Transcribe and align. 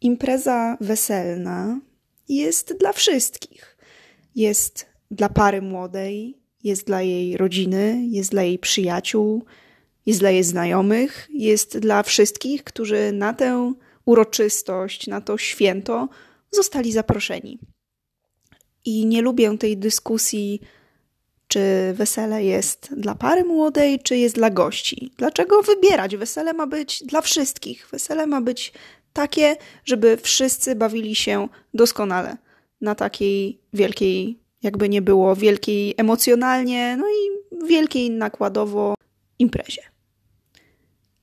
impreza 0.00 0.76
weselna 0.80 1.80
jest 2.28 2.78
dla 2.78 2.92
wszystkich. 2.92 3.76
Jest 4.34 4.86
dla 5.10 5.28
pary 5.28 5.62
młodej, 5.62 6.38
jest 6.64 6.86
dla 6.86 7.02
jej 7.02 7.36
rodziny, 7.36 8.04
jest 8.08 8.30
dla 8.30 8.42
jej 8.42 8.58
przyjaciół, 8.58 9.44
jest 10.06 10.20
dla 10.20 10.30
jej 10.30 10.44
znajomych, 10.44 11.28
jest 11.30 11.78
dla 11.78 12.02
wszystkich, 12.02 12.64
którzy 12.64 13.12
na 13.12 13.34
tę 13.34 13.72
uroczystość, 14.04 15.06
na 15.06 15.20
to 15.20 15.38
święto 15.38 16.08
zostali 16.50 16.92
zaproszeni. 16.92 17.58
I 18.84 19.06
nie 19.06 19.22
lubię 19.22 19.58
tej 19.58 19.76
dyskusji, 19.76 20.60
czy 21.48 21.60
wesele 21.94 22.44
jest 22.44 22.88
dla 22.96 23.14
pary 23.14 23.44
młodej, 23.44 24.00
czy 24.00 24.16
jest 24.16 24.34
dla 24.34 24.50
gości. 24.50 25.12
Dlaczego 25.16 25.62
wybierać? 25.62 26.16
Wesele 26.16 26.52
ma 26.52 26.66
być 26.66 27.02
dla 27.04 27.20
wszystkich. 27.20 27.88
Wesele 27.90 28.26
ma 28.26 28.40
być 28.40 28.72
takie, 29.12 29.56
żeby 29.84 30.16
wszyscy 30.16 30.74
bawili 30.74 31.14
się 31.14 31.48
doskonale 31.74 32.36
na 32.80 32.94
takiej 32.94 33.60
wielkiej, 33.72 34.38
jakby 34.62 34.88
nie 34.88 35.02
było, 35.02 35.36
wielkiej 35.36 35.94
emocjonalnie, 35.96 36.96
no 36.96 37.06
i 37.08 37.38
wielkiej 37.66 38.10
nakładowo 38.10 38.94
imprezie. 39.38 39.82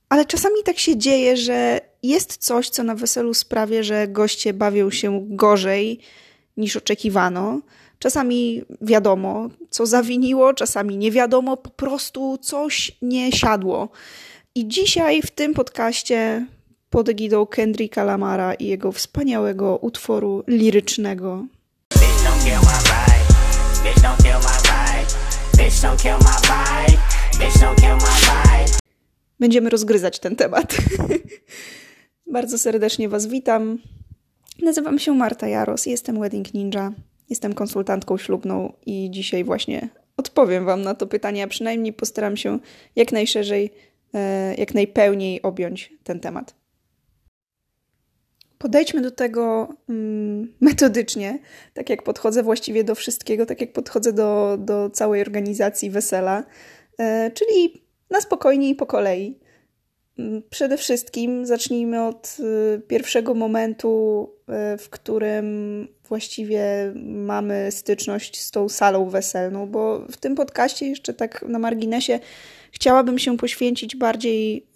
Ale 0.08 0.24
czasami 0.24 0.62
tak 0.64 0.78
się 0.78 0.96
dzieje, 0.96 1.36
że 1.36 1.80
jest 2.02 2.36
coś, 2.36 2.68
co 2.68 2.82
na 2.82 2.94
weselu 2.94 3.34
sprawia, 3.34 3.82
że 3.82 4.08
goście 4.08 4.52
bawią 4.52 4.90
się 4.90 5.26
gorzej 5.28 6.00
niż 6.56 6.76
oczekiwano. 6.76 7.60
Czasami 7.98 8.62
wiadomo, 8.80 9.48
co 9.70 9.86
zawiniło, 9.86 10.54
czasami 10.54 10.96
nie 10.96 11.10
wiadomo, 11.10 11.56
po 11.56 11.70
prostu 11.70 12.38
coś 12.38 12.92
nie 13.02 13.32
siadło. 13.32 13.88
I 14.54 14.68
dzisiaj 14.68 15.22
w 15.22 15.30
tym 15.30 15.54
podcaście 15.54 16.46
pod 16.96 17.08
egidą 17.08 17.46
Kendricka 17.46 18.04
Lamara 18.04 18.54
i 18.54 18.66
jego 18.66 18.92
wspaniałego 18.92 19.76
utworu 19.76 20.44
lirycznego. 20.46 21.46
Będziemy 29.40 29.70
rozgryzać 29.70 30.18
ten 30.18 30.36
temat. 30.36 30.76
Bardzo 32.32 32.58
serdecznie 32.58 33.08
Was 33.08 33.26
witam. 33.26 33.78
Nazywam 34.62 34.98
się 34.98 35.14
Marta 35.14 35.48
Jaros, 35.48 35.86
jestem 35.86 36.20
Wedding 36.20 36.54
Ninja, 36.54 36.92
jestem 37.30 37.54
konsultantką 37.54 38.18
ślubną 38.18 38.72
i 38.86 39.10
dzisiaj 39.10 39.44
właśnie 39.44 39.88
odpowiem 40.16 40.64
Wam 40.64 40.82
na 40.82 40.94
to 40.94 41.06
pytanie, 41.06 41.44
a 41.44 41.46
przynajmniej 41.46 41.92
postaram 41.92 42.36
się 42.36 42.58
jak 42.96 43.12
najszerzej, 43.12 43.70
e, 44.14 44.54
jak 44.54 44.74
najpełniej 44.74 45.42
objąć 45.42 45.92
ten 46.04 46.20
temat. 46.20 46.65
Podejdźmy 48.58 49.00
do 49.00 49.10
tego 49.10 49.68
mm, 49.88 50.54
metodycznie, 50.60 51.38
tak 51.74 51.90
jak 51.90 52.02
podchodzę 52.02 52.42
właściwie 52.42 52.84
do 52.84 52.94
wszystkiego, 52.94 53.46
tak 53.46 53.60
jak 53.60 53.72
podchodzę 53.72 54.12
do, 54.12 54.56
do 54.60 54.90
całej 54.90 55.20
organizacji 55.20 55.90
wesela, 55.90 56.44
e, 56.98 57.30
czyli 57.30 57.82
na 58.10 58.20
spokojnie 58.20 58.68
i 58.68 58.74
po 58.74 58.86
kolei. 58.86 59.38
Mm, 60.18 60.42
przede 60.50 60.76
wszystkim 60.76 61.46
zacznijmy 61.46 62.02
od 62.02 62.36
y, 62.76 62.80
pierwszego 62.80 63.34
momentu, 63.34 64.28
y, 64.74 64.78
w 64.78 64.90
którym 64.90 65.88
właściwie 66.08 66.64
mamy 67.04 67.68
styczność 67.70 68.40
z 68.40 68.50
tą 68.50 68.68
salą 68.68 69.08
weselną, 69.08 69.66
bo 69.66 70.06
w 70.10 70.16
tym 70.16 70.34
podcaście 70.34 70.88
jeszcze 70.88 71.14
tak 71.14 71.44
na 71.48 71.58
marginesie 71.58 72.18
chciałabym 72.72 73.18
się 73.18 73.36
poświęcić 73.36 73.96
bardziej 73.96 74.66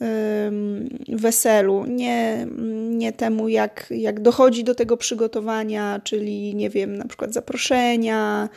weselu, 1.08 1.84
nie, 1.86 2.47
nie 2.91 3.12
temu, 3.12 3.48
jak, 3.48 3.86
jak 3.91 4.20
dochodzi 4.20 4.64
do 4.64 4.75
tego 4.75 4.97
przygotowania, 4.97 6.00
czyli 6.04 6.54
nie 6.54 6.70
wiem, 6.70 6.97
na 6.97 7.04
przykład 7.04 7.32
zaproszenia, 7.32 8.48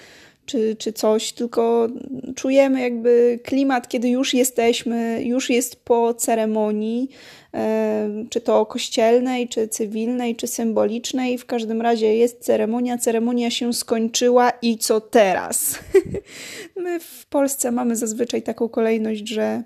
czy, 0.45 0.75
czy 0.75 0.93
coś, 0.93 1.31
tylko 1.31 1.87
czujemy 2.35 2.81
jakby 2.81 3.39
klimat, 3.43 3.87
kiedy 3.87 4.09
już 4.09 4.33
jesteśmy, 4.33 5.23
już 5.23 5.49
jest 5.49 5.75
po 5.75 6.13
ceremonii, 6.13 7.09
e, 7.53 8.09
czy 8.29 8.41
to 8.41 8.65
kościelnej, 8.65 9.47
czy 9.47 9.67
cywilnej, 9.67 10.35
czy 10.35 10.47
symbolicznej. 10.47 11.37
W 11.37 11.45
każdym 11.45 11.81
razie 11.81 12.15
jest 12.15 12.39
ceremonia, 12.39 12.97
ceremonia 12.97 13.51
się 13.51 13.73
skończyła 13.73 14.51
i 14.61 14.77
co 14.77 15.01
teraz? 15.01 15.79
My 16.83 16.99
w 16.99 17.25
Polsce 17.25 17.71
mamy 17.71 17.95
zazwyczaj 17.95 18.41
taką 18.41 18.69
kolejność, 18.69 19.27
że 19.27 19.63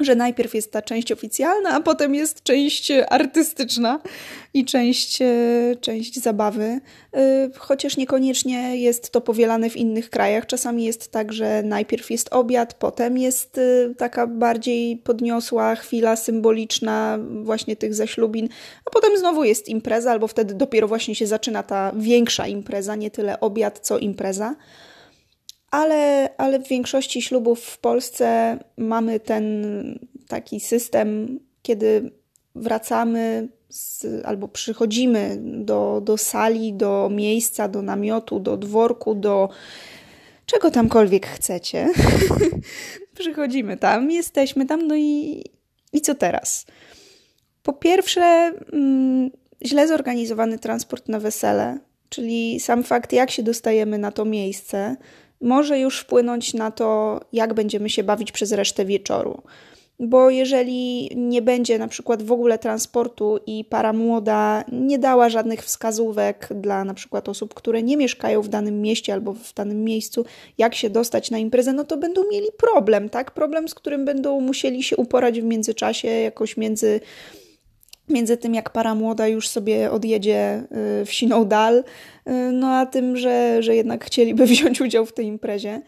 że 0.00 0.14
najpierw 0.14 0.54
jest 0.54 0.72
ta 0.72 0.82
część 0.82 1.12
oficjalna, 1.12 1.70
a 1.70 1.80
potem 1.80 2.14
jest 2.14 2.42
część 2.42 2.92
artystyczna 3.08 4.00
i 4.54 4.64
część, 4.64 5.22
e, 5.22 5.26
część 5.80 6.20
zabawy. 6.20 6.80
E, 7.16 7.50
chociaż 7.58 7.96
niekoniecznie 7.96 8.76
jest 8.76 9.10
to 9.10 9.20
powielane 9.20 9.70
w 9.70 9.76
innych 9.76 10.10
krajach. 10.10 10.46
Czasami 10.46 10.84
jest 10.84 11.12
tak, 11.12 11.32
że 11.32 11.62
najpierw 11.62 12.10
jest 12.10 12.28
obiad, 12.32 12.74
potem 12.74 13.18
jest 13.18 13.58
e, 13.58 13.94
taka 13.94 14.26
bardziej 14.26 14.96
podniosła 14.96 15.74
chwila 15.74 16.16
symboliczna 16.16 17.18
właśnie 17.42 17.76
tych 17.76 17.94
zaślubin, 17.94 18.48
a 18.84 18.90
potem 18.90 19.18
znowu 19.18 19.44
jest 19.44 19.68
impreza, 19.68 20.10
albo 20.10 20.28
wtedy 20.28 20.54
dopiero 20.54 20.88
właśnie 20.88 21.14
się 21.14 21.26
zaczyna 21.26 21.62
ta 21.62 21.92
większa 21.96 22.46
impreza, 22.46 22.96
nie 22.96 23.10
tyle 23.10 23.40
obiad, 23.40 23.78
co 23.78 23.98
impreza 23.98 24.54
ale, 25.74 26.30
ale 26.36 26.58
w 26.58 26.68
większości 26.68 27.22
ślubów 27.22 27.60
w 27.64 27.78
Polsce 27.78 28.58
mamy 28.76 29.20
ten 29.20 29.64
taki 30.28 30.60
system, 30.60 31.40
kiedy 31.62 32.10
wracamy 32.54 33.48
z, 33.68 34.06
albo 34.24 34.48
przychodzimy 34.48 35.38
do, 35.40 36.00
do 36.04 36.16
sali, 36.16 36.72
do 36.72 37.08
miejsca, 37.12 37.68
do 37.68 37.82
namiotu, 37.82 38.40
do 38.40 38.56
dworku, 38.56 39.14
do 39.14 39.48
czego 40.46 40.70
tamkolwiek 40.70 41.26
chcecie. 41.26 41.88
Przychodzimy 43.18 43.76
tam, 43.76 44.10
jesteśmy 44.10 44.66
tam, 44.66 44.86
no 44.86 44.96
i, 44.96 45.44
i 45.92 46.00
co 46.00 46.14
teraz? 46.14 46.66
Po 47.62 47.72
pierwsze, 47.72 48.52
mm, 48.72 49.30
źle 49.64 49.88
zorganizowany 49.88 50.58
transport 50.58 51.08
na 51.08 51.20
wesele, 51.20 51.78
czyli 52.08 52.60
sam 52.60 52.84
fakt, 52.84 53.12
jak 53.12 53.30
się 53.30 53.42
dostajemy 53.42 53.98
na 53.98 54.12
to 54.12 54.24
miejsce, 54.24 54.96
może 55.44 55.78
już 55.78 56.00
wpłynąć 56.00 56.54
na 56.54 56.70
to, 56.70 57.20
jak 57.32 57.54
będziemy 57.54 57.90
się 57.90 58.04
bawić 58.04 58.32
przez 58.32 58.52
resztę 58.52 58.84
wieczoru. 58.84 59.42
Bo 60.00 60.30
jeżeli 60.30 61.10
nie 61.16 61.42
będzie 61.42 61.78
na 61.78 61.88
przykład 61.88 62.22
w 62.22 62.32
ogóle 62.32 62.58
transportu 62.58 63.38
i 63.46 63.64
para 63.64 63.92
młoda 63.92 64.64
nie 64.72 64.98
dała 64.98 65.28
żadnych 65.28 65.64
wskazówek 65.64 66.48
dla 66.54 66.84
na 66.84 66.94
przykład 66.94 67.28
osób, 67.28 67.54
które 67.54 67.82
nie 67.82 67.96
mieszkają 67.96 68.42
w 68.42 68.48
danym 68.48 68.82
mieście 68.82 69.12
albo 69.12 69.32
w 69.32 69.54
danym 69.54 69.84
miejscu, 69.84 70.24
jak 70.58 70.74
się 70.74 70.90
dostać 70.90 71.30
na 71.30 71.38
imprezę, 71.38 71.72
no 71.72 71.84
to 71.84 71.96
będą 71.96 72.22
mieli 72.30 72.46
problem, 72.56 73.08
tak? 73.08 73.30
Problem, 73.30 73.68
z 73.68 73.74
którym 73.74 74.04
będą 74.04 74.40
musieli 74.40 74.82
się 74.82 74.96
uporać 74.96 75.40
w 75.40 75.44
międzyczasie, 75.44 76.08
jakoś 76.08 76.56
między 76.56 77.00
między 78.08 78.36
tym, 78.36 78.54
jak 78.54 78.70
para 78.70 78.94
młoda 78.94 79.28
już 79.28 79.48
sobie 79.48 79.90
odjedzie 79.90 80.64
y, 81.02 81.04
w 81.04 81.12
siną 81.12 81.44
dal, 81.44 81.78
y, 81.78 82.32
no 82.52 82.68
a 82.68 82.86
tym, 82.86 83.16
że, 83.16 83.62
że 83.62 83.76
jednak 83.76 84.04
chcieliby 84.04 84.46
wziąć 84.54 84.80
udział 84.80 85.06
w 85.06 85.12
tej 85.12 85.26
imprezie. 85.26 85.80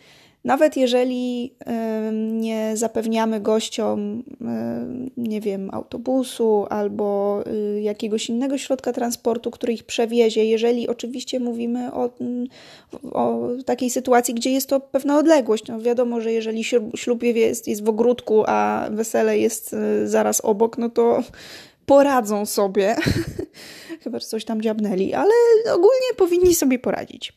Nawet 0.45 0.77
jeżeli 0.77 1.55
y, 1.61 2.13
nie 2.13 2.77
zapewniamy 2.77 3.41
gościom, 3.41 4.23
nie 5.17 5.41
wiem, 5.41 5.71
autobusu 5.73 6.67
albo 6.71 7.43
jakiegoś 7.81 8.29
innego 8.29 8.59
środka 8.59 8.93
transportu, 8.93 9.51
który 9.51 9.73
ich 9.73 9.85
przewiezie, 9.85 10.45
jeżeli 10.45 10.89
oczywiście 10.89 11.41
mówimy 11.41 11.93
o, 11.93 12.11
o 13.13 13.49
takiej 13.65 13.91
sytuacji, 13.91 14.35
gdzie 14.35 14.51
jest 14.51 14.69
to 14.69 14.81
pewna 14.81 15.19
odległość. 15.19 15.67
No 15.69 15.81
wiadomo, 15.81 16.21
że 16.21 16.33
jeżeli 16.33 16.65
ślub 16.97 17.23
jest, 17.23 17.69
jest 17.69 17.85
w 17.85 17.89
ogródku, 17.89 18.45
a 18.47 18.89
wesele 18.91 19.39
jest 19.39 19.77
zaraz 20.05 20.41
obok, 20.41 20.79
no 20.79 20.91
to 20.91 21.23
poradzą 21.87 22.47
sobie. 22.47 22.97
Chyba, 24.03 24.19
że 24.19 24.27
coś 24.27 24.45
tam 24.45 24.63
dziabnęli, 24.63 25.15
ale 25.15 25.33
ogólnie 25.73 26.15
powinni 26.17 26.55
sobie 26.55 26.79
poradzić. 26.79 27.33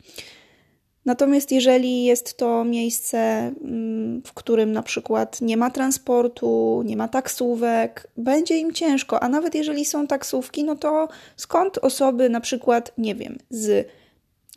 Natomiast 1.06 1.51
jeżeli 1.51 2.04
jest 2.04 2.38
to 2.38 2.63
miejsce, 2.63 3.18
mm, 3.18 4.22
w 4.25 4.34
którym 4.34 4.72
na 4.72 4.84
przykład 4.84 5.42
nie 5.42 5.57
ma 5.57 5.72
transportu, 5.72 6.81
nie 6.86 6.98
ma 6.98 7.07
taksówek, 7.07 8.07
będzie 8.18 8.57
im 8.57 8.74
ciężko, 8.74 9.24
a 9.24 9.30
nawet 9.30 9.56
jeżeli 9.56 9.86
są 9.86 10.07
taksówki, 10.07 10.63
no 10.63 10.75
to 10.75 11.07
skąd 11.36 11.78
osoby 11.78 12.30
na 12.30 12.42
przykład, 12.42 12.92
nie 12.98 13.16
wiem, 13.16 13.38
z 13.50 13.88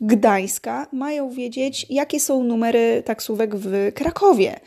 Gdańska 0.01 0.87
mają 0.91 1.29
wiedzieć, 1.29 1.85
jakie 1.89 2.19
są 2.19 2.43
numery 2.43 3.03
taksówek 3.05 3.55
w 3.55 3.91
Krakowie? 3.93 4.59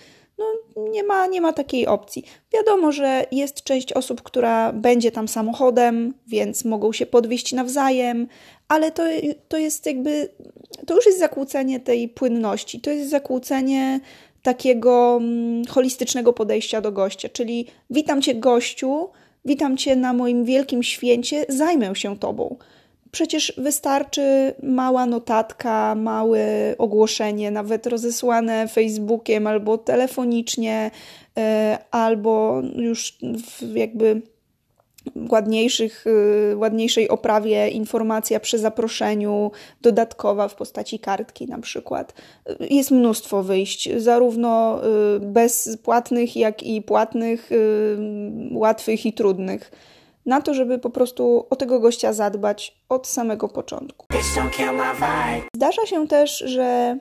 Nie 0.76 1.02
ma, 1.02 1.26
nie 1.26 1.40
ma 1.40 1.52
takiej 1.52 1.86
opcji. 1.86 2.24
Wiadomo, 2.52 2.92
że 2.92 3.26
jest 3.32 3.62
część 3.62 3.92
osób, 3.92 4.22
która 4.22 4.72
będzie 4.72 5.12
tam 5.12 5.28
samochodem, 5.28 6.14
więc 6.26 6.64
mogą 6.64 6.92
się 6.92 7.06
podwieźć 7.06 7.52
nawzajem, 7.52 8.28
ale 8.68 8.92
to, 8.92 9.02
to 9.48 9.58
jest 9.58 9.86
jakby, 9.86 10.28
to 10.86 10.94
już 10.94 11.06
jest 11.06 11.18
zakłócenie 11.18 11.80
tej 11.80 12.08
płynności, 12.08 12.80
to 12.80 12.90
jest 12.90 13.10
zakłócenie 13.10 14.00
takiego 14.42 15.18
mm, 15.20 15.64
holistycznego 15.64 16.32
podejścia 16.32 16.80
do 16.80 16.92
gościa, 16.92 17.28
czyli 17.28 17.66
witam 17.90 18.22
cię 18.22 18.34
gościu, 18.34 19.08
witam 19.44 19.76
cię 19.76 19.96
na 19.96 20.12
moim 20.12 20.44
wielkim 20.44 20.82
święcie, 20.82 21.46
zajmę 21.48 21.96
się 21.96 22.18
tobą. 22.18 22.56
Przecież 23.16 23.52
wystarczy 23.56 24.54
mała 24.62 25.06
notatka, 25.06 25.94
małe 25.94 26.40
ogłoszenie, 26.78 27.50
nawet 27.50 27.86
rozesłane 27.86 28.68
Facebookiem 28.68 29.46
albo 29.46 29.78
telefonicznie, 29.78 30.90
e, 31.38 31.78
albo 31.90 32.62
już 32.76 33.18
jakby 33.74 34.22
ładniejszych, 35.30 36.06
y, 36.52 36.56
ładniejszej 36.56 37.08
oprawie 37.08 37.68
informacja 37.68 38.40
przy 38.40 38.58
zaproszeniu 38.58 39.50
dodatkowa 39.82 40.48
w 40.48 40.54
postaci 40.54 40.98
kartki 40.98 41.46
na 41.46 41.58
przykład. 41.58 42.14
Jest 42.60 42.90
mnóstwo 42.90 43.42
wyjść, 43.42 43.88
zarówno 43.96 44.80
y, 45.16 45.20
bezpłatnych, 45.20 46.36
jak 46.36 46.62
i 46.62 46.82
płatnych, 46.82 47.50
łatwych 48.52 49.06
i 49.06 49.12
trudnych. 49.12 49.70
Na 50.26 50.40
to, 50.40 50.54
żeby 50.54 50.78
po 50.78 50.90
prostu 50.90 51.46
o 51.50 51.56
tego 51.56 51.80
gościa 51.80 52.12
zadbać 52.12 52.82
od 52.88 53.06
samego 53.06 53.48
początku. 53.48 54.06
Zdarza 55.56 55.86
się 55.86 56.08
też, 56.08 56.38
że 56.38 56.98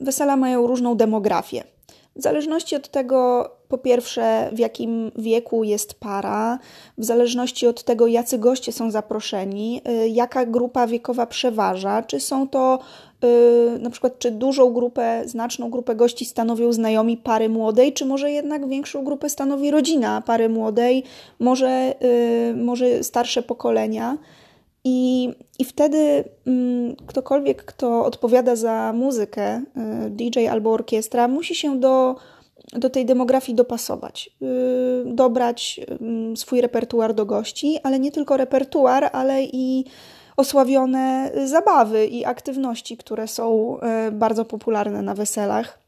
wesela 0.00 0.36
mają 0.36 0.66
różną 0.66 0.94
demografię. 0.94 1.64
W 2.20 2.22
zależności 2.22 2.76
od 2.76 2.88
tego, 2.88 3.50
po 3.68 3.78
pierwsze, 3.78 4.50
w 4.52 4.58
jakim 4.58 5.12
wieku 5.18 5.64
jest 5.64 5.94
para, 5.94 6.58
w 6.98 7.04
zależności 7.04 7.66
od 7.66 7.84
tego, 7.84 8.06
jacy 8.06 8.38
goście 8.38 8.72
są 8.72 8.90
zaproszeni, 8.90 9.80
y, 9.88 10.08
jaka 10.08 10.46
grupa 10.46 10.86
wiekowa 10.86 11.26
przeważa, 11.26 12.02
czy 12.02 12.20
są 12.20 12.48
to 12.48 12.78
y, 13.24 13.78
na 13.78 13.90
przykład, 13.90 14.18
czy 14.18 14.30
dużą 14.30 14.72
grupę, 14.72 15.22
znaczną 15.26 15.70
grupę 15.70 15.94
gości 15.94 16.24
stanowią 16.24 16.72
znajomi 16.72 17.16
pary 17.16 17.48
młodej, 17.48 17.92
czy 17.92 18.04
może 18.04 18.30
jednak 18.30 18.68
większą 18.68 19.04
grupę 19.04 19.28
stanowi 19.28 19.70
rodzina 19.70 20.20
pary 20.20 20.48
młodej, 20.48 21.04
może, 21.38 21.94
y, 22.50 22.54
może 22.56 23.04
starsze 23.04 23.42
pokolenia. 23.42 24.18
I, 24.84 25.28
I 25.58 25.64
wtedy 25.64 26.24
mm, 26.46 26.96
ktokolwiek, 27.06 27.64
kto 27.64 28.04
odpowiada 28.04 28.56
za 28.56 28.92
muzykę, 28.92 29.62
y, 30.06 30.10
DJ 30.10 30.48
albo 30.48 30.72
orkiestra, 30.72 31.28
musi 31.28 31.54
się 31.54 31.80
do, 31.80 32.16
do 32.72 32.90
tej 32.90 33.06
demografii 33.06 33.56
dopasować, 33.56 34.30
y, 34.42 35.04
dobrać 35.06 35.80
y, 36.32 36.36
swój 36.36 36.60
repertuar 36.60 37.14
do 37.14 37.26
gości, 37.26 37.78
ale 37.82 37.98
nie 37.98 38.12
tylko 38.12 38.36
repertuar, 38.36 39.10
ale 39.12 39.42
i 39.44 39.84
osławione 40.36 41.30
zabawy 41.44 42.06
i 42.06 42.24
aktywności, 42.24 42.96
które 42.96 43.28
są 43.28 43.76
y, 44.08 44.12
bardzo 44.12 44.44
popularne 44.44 45.02
na 45.02 45.14
weselach. 45.14 45.79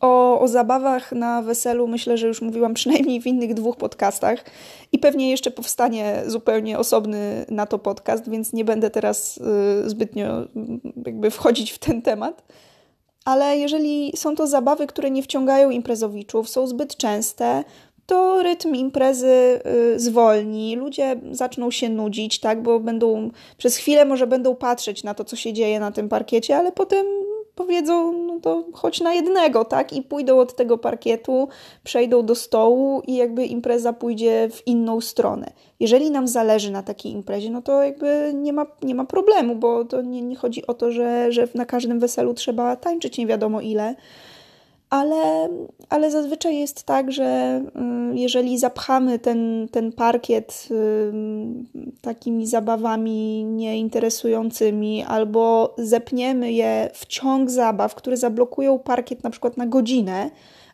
O, 0.00 0.40
o 0.40 0.48
zabawach 0.48 1.12
na 1.12 1.42
weselu 1.42 1.88
myślę, 1.88 2.18
że 2.18 2.28
już 2.28 2.42
mówiłam 2.42 2.74
przynajmniej 2.80 3.20
w 3.20 3.26
innych 3.26 3.54
dwóch 3.54 3.76
podcastach 3.76 4.44
i 4.92 4.98
pewnie 4.98 5.30
jeszcze 5.30 5.50
powstanie 5.50 6.22
zupełnie 6.26 6.78
osobny 6.78 7.46
na 7.50 7.66
to 7.66 7.78
podcast, 7.78 8.30
więc 8.30 8.52
nie 8.52 8.64
będę 8.64 8.90
teraz 8.90 9.36
y, 9.84 9.90
zbytnio 9.90 10.42
y, 10.42 10.46
jakby 11.06 11.30
wchodzić 11.30 11.72
w 11.72 11.78
ten 11.78 12.02
temat. 12.02 12.42
Ale 13.24 13.56
jeżeli 13.56 14.12
są 14.16 14.36
to 14.36 14.46
zabawy, 14.46 14.86
które 14.86 15.10
nie 15.10 15.22
wciągają 15.22 15.70
imprezowiczów, 15.70 16.48
są 16.48 16.66
zbyt 16.66 16.96
częste, 16.96 17.64
to 18.06 18.42
rytm 18.42 18.74
imprezy 18.74 19.60
y, 19.94 20.00
zwolni, 20.00 20.76
ludzie 20.76 21.16
zaczną 21.30 21.70
się 21.70 21.88
nudzić, 21.88 22.40
tak, 22.40 22.62
bo 22.62 22.80
będą 22.80 23.30
przez 23.58 23.76
chwilę 23.76 24.04
może 24.04 24.26
będą 24.26 24.56
patrzeć 24.56 25.04
na 25.04 25.14
to, 25.14 25.24
co 25.24 25.36
się 25.36 25.52
dzieje 25.52 25.80
na 25.80 25.92
tym 25.92 26.08
parkiecie, 26.08 26.56
ale 26.56 26.72
potem 26.72 27.06
powiedzą, 27.54 28.12
no 28.12 28.40
to 28.40 28.64
chodź 28.72 29.00
na 29.00 29.14
jednego, 29.14 29.64
tak? 29.64 29.92
I 29.92 30.02
pójdą 30.02 30.38
od 30.38 30.56
tego 30.56 30.78
parkietu, 30.78 31.48
przejdą 31.84 32.26
do 32.26 32.34
stołu 32.34 33.02
i 33.06 33.16
jakby 33.16 33.46
impreza 33.46 33.92
pójdzie 33.92 34.48
w 34.52 34.66
inną 34.66 35.00
stronę. 35.00 35.52
Jeżeli 35.80 36.10
nam 36.10 36.28
zależy 36.28 36.70
na 36.70 36.82
takiej 36.82 37.12
imprezie, 37.12 37.50
no 37.50 37.62
to 37.62 37.82
jakby 37.82 38.32
nie 38.34 38.52
ma, 38.52 38.66
nie 38.82 38.94
ma 38.94 39.04
problemu, 39.04 39.56
bo 39.56 39.84
to 39.84 40.02
nie, 40.02 40.22
nie 40.22 40.36
chodzi 40.36 40.66
o 40.66 40.74
to, 40.74 40.92
że, 40.92 41.32
że 41.32 41.48
na 41.54 41.64
każdym 41.64 42.00
weselu 42.00 42.34
trzeba 42.34 42.76
tańczyć 42.76 43.18
nie 43.18 43.26
wiadomo 43.26 43.60
ile 43.60 43.94
ale, 44.94 45.48
ale 45.88 46.10
zazwyczaj 46.10 46.58
jest 46.58 46.84
tak, 46.84 47.12
że 47.12 47.60
y, 48.12 48.18
jeżeli 48.18 48.58
zapchamy 48.58 49.18
ten, 49.18 49.68
ten 49.70 49.92
parkiet 49.92 50.68
y, 50.70 51.12
takimi 52.00 52.46
zabawami 52.46 53.44
nieinteresującymi, 53.44 55.04
albo 55.04 55.74
zepniemy 55.78 56.52
je 56.52 56.90
w 56.94 57.06
ciąg 57.06 57.50
zabaw, 57.50 57.94
które 57.94 58.16
zablokują 58.16 58.78
parkiet 58.78 59.24
na 59.24 59.30
przykład 59.30 59.56
na 59.56 59.66
godzinę, 59.66 60.30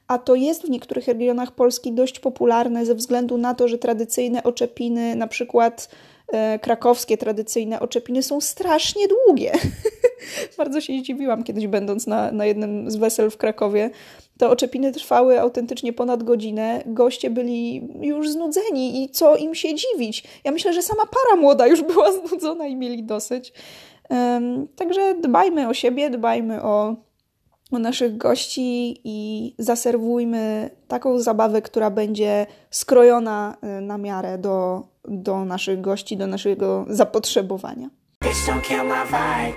a 0.08 0.18
to 0.18 0.34
jest 0.34 0.66
w 0.66 0.70
niektórych 0.70 1.06
regionach 1.06 1.52
Polski 1.52 1.92
dość 1.92 2.20
popularne 2.20 2.86
ze 2.86 2.94
względu 2.94 3.38
na 3.38 3.54
to, 3.54 3.68
że 3.68 3.78
tradycyjne 3.78 4.42
oczepiny, 4.42 5.16
na 5.16 5.26
przykład 5.26 5.88
krakowskie 6.62 7.16
tradycyjne 7.16 7.80
oczepiny 7.80 8.22
są 8.22 8.40
strasznie 8.40 9.08
długie. 9.08 9.52
Bardzo 10.58 10.80
się 10.80 10.92
zdziwiłam 10.98 11.44
kiedyś, 11.44 11.66
będąc 11.66 12.06
na, 12.06 12.32
na 12.32 12.46
jednym 12.46 12.90
z 12.90 12.96
wesel 12.96 13.30
w 13.30 13.36
Krakowie. 13.36 13.90
Te 14.38 14.48
oczepiny 14.48 14.92
trwały 14.92 15.40
autentycznie 15.40 15.92
ponad 15.92 16.22
godzinę. 16.22 16.82
Goście 16.86 17.30
byli 17.30 17.88
już 18.00 18.30
znudzeni 18.30 19.04
i 19.04 19.10
co 19.10 19.36
im 19.36 19.54
się 19.54 19.68
dziwić? 19.74 20.24
Ja 20.44 20.52
myślę, 20.52 20.72
że 20.72 20.82
sama 20.82 21.02
para 21.06 21.40
młoda 21.40 21.66
już 21.66 21.82
była 21.82 22.12
znudzona 22.18 22.66
i 22.66 22.76
mieli 22.76 23.02
dosyć. 23.02 23.52
Um, 24.10 24.68
także 24.76 25.14
dbajmy 25.14 25.68
o 25.68 25.74
siebie, 25.74 26.10
dbajmy 26.10 26.62
o, 26.62 26.96
o 27.72 27.78
naszych 27.78 28.16
gości 28.16 29.00
i 29.04 29.54
zaserwujmy 29.58 30.70
taką 30.88 31.18
zabawę, 31.18 31.62
która 31.62 31.90
będzie 31.90 32.46
skrojona 32.70 33.56
y, 33.78 33.80
na 33.80 33.98
miarę 33.98 34.38
do, 34.38 34.82
do 35.08 35.44
naszych 35.44 35.80
gości, 35.80 36.16
do 36.16 36.26
naszego 36.26 36.86
zapotrzebowania. 36.88 37.90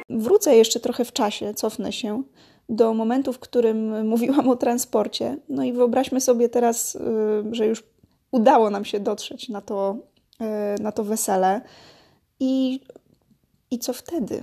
Wrócę 0.10 0.56
jeszcze 0.56 0.80
trochę 0.80 1.06
w 1.06 1.14
czasie, 1.14 1.54
cofnę 1.54 1.92
się 1.92 2.24
do 2.70 2.94
momentu, 2.94 3.34
w 3.34 3.40
którym 3.40 4.08
mówiłam 4.08 4.50
o 4.50 4.56
transporcie. 4.56 5.38
No 5.50 5.64
i 5.64 5.74
wyobraźmy 5.74 6.22
sobie 6.22 6.50
teraz, 6.50 6.96
y, 6.96 7.00
że 7.52 7.68
już 7.68 7.84
udało 8.32 8.70
nam 8.70 8.86
się 8.86 9.00
dotrzeć 9.00 9.50
na 9.50 9.62
to, 9.62 9.98
y, 10.78 10.82
na 10.82 10.92
to 10.92 11.04
wesele. 11.04 11.62
I, 12.40 12.80
I 13.72 13.80
co 13.80 13.94
wtedy? 13.94 14.42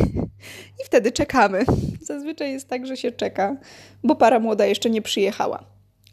I 0.80 0.84
wtedy 0.84 1.12
czekamy. 1.12 1.64
Zazwyczaj 2.02 2.52
jest 2.52 2.68
tak, 2.68 2.86
że 2.86 2.96
się 2.96 3.12
czeka, 3.12 3.56
bo 4.04 4.14
para 4.14 4.40
młoda 4.40 4.66
jeszcze 4.66 4.90
nie 4.90 5.02
przyjechała. 5.02 5.64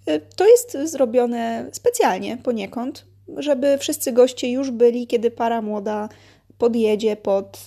Y, 0.10 0.22
to 0.36 0.48
jest 0.48 0.78
zrobione 0.84 1.70
specjalnie 1.72 2.38
poniekąd, 2.38 3.06
żeby 3.38 3.78
wszyscy 3.78 4.12
goście 4.12 4.52
już 4.52 4.72
byli, 4.72 5.08
kiedy 5.08 5.32
para 5.32 5.62
młoda 5.62 6.10
podjedzie 6.58 7.16
pod, 7.16 7.66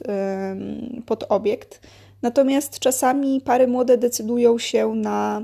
pod 1.06 1.24
obiekt. 1.28 1.80
Natomiast 2.22 2.78
czasami 2.78 3.40
pary 3.40 3.66
młode 3.66 3.98
decydują 3.98 4.58
się 4.58 4.94
na 4.94 5.42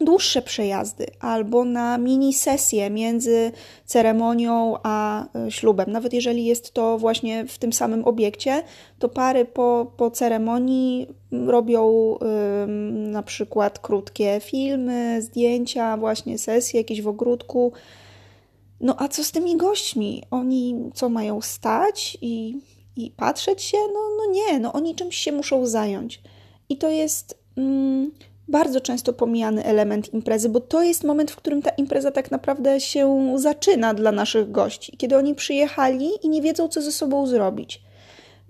dłuższe 0.00 0.42
przejazdy 0.42 1.06
albo 1.20 1.64
na 1.64 1.98
mini 1.98 2.34
sesje 2.34 2.90
między 2.90 3.52
ceremonią 3.86 4.76
a 4.82 5.24
e, 5.34 5.50
ślubem. 5.50 5.92
Nawet 5.92 6.12
jeżeli 6.12 6.44
jest 6.44 6.74
to 6.74 6.98
właśnie 6.98 7.46
w 7.46 7.58
tym 7.58 7.72
samym 7.72 8.04
obiekcie, 8.04 8.62
to 8.98 9.08
pary 9.08 9.44
po, 9.44 9.92
po 9.96 10.10
ceremonii 10.10 11.06
robią 11.46 12.14
ym, 12.64 13.10
na 13.10 13.22
przykład 13.22 13.78
krótkie 13.78 14.40
filmy, 14.44 15.22
zdjęcia, 15.22 15.96
właśnie 15.96 16.38
sesje 16.38 16.80
jakieś 16.80 17.02
w 17.02 17.08
ogródku. 17.08 17.72
No 18.80 18.94
a 18.98 19.08
co 19.08 19.24
z 19.24 19.30
tymi 19.30 19.56
gośćmi? 19.56 20.22
Oni 20.30 20.90
co 20.94 21.08
mają 21.08 21.40
stać 21.40 22.18
i 22.20 22.60
i 22.96 23.10
patrzeć 23.10 23.62
się? 23.62 23.78
No, 23.78 24.00
no 24.18 24.32
nie, 24.32 24.60
no 24.60 24.72
oni 24.72 24.94
czymś 24.94 25.16
się 25.16 25.32
muszą 25.32 25.66
zająć. 25.66 26.22
I 26.68 26.76
to 26.76 26.88
jest 26.88 27.38
mm, 27.56 28.10
bardzo 28.48 28.80
często 28.80 29.12
pomijany 29.12 29.64
element 29.64 30.14
imprezy, 30.14 30.48
bo 30.48 30.60
to 30.60 30.82
jest 30.82 31.04
moment, 31.04 31.30
w 31.30 31.36
którym 31.36 31.62
ta 31.62 31.70
impreza 31.70 32.10
tak 32.10 32.30
naprawdę 32.30 32.80
się 32.80 33.34
zaczyna 33.36 33.94
dla 33.94 34.12
naszych 34.12 34.50
gości, 34.50 34.96
kiedy 34.96 35.16
oni 35.16 35.34
przyjechali 35.34 36.10
i 36.22 36.28
nie 36.28 36.42
wiedzą, 36.42 36.68
co 36.68 36.82
ze 36.82 36.92
sobą 36.92 37.26
zrobić. 37.26 37.82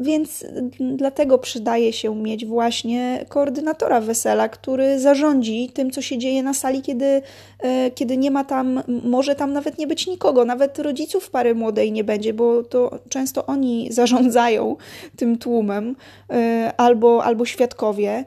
Więc 0.00 0.44
dlatego 0.80 1.38
przydaje 1.38 1.92
się 1.92 2.16
mieć 2.16 2.46
właśnie 2.46 3.24
koordynatora 3.28 4.00
wesela, 4.00 4.48
który 4.48 4.98
zarządzi 4.98 5.70
tym, 5.74 5.90
co 5.90 6.02
się 6.02 6.18
dzieje 6.18 6.42
na 6.42 6.54
sali, 6.54 6.82
kiedy, 6.82 7.22
e, 7.58 7.90
kiedy 7.90 8.16
nie 8.16 8.30
ma 8.30 8.44
tam, 8.44 8.82
może 9.04 9.34
tam 9.34 9.52
nawet 9.52 9.78
nie 9.78 9.86
być 9.86 10.06
nikogo, 10.06 10.44
nawet 10.44 10.78
rodziców 10.78 11.30
pary 11.30 11.54
młodej 11.54 11.92
nie 11.92 12.04
będzie, 12.04 12.34
bo 12.34 12.62
to 12.62 12.98
często 13.08 13.46
oni 13.46 13.88
zarządzają 13.92 14.76
tym 15.16 15.38
tłumem, 15.38 15.96
e, 16.30 16.72
albo, 16.76 17.24
albo 17.24 17.44
świadkowie, 17.44 18.24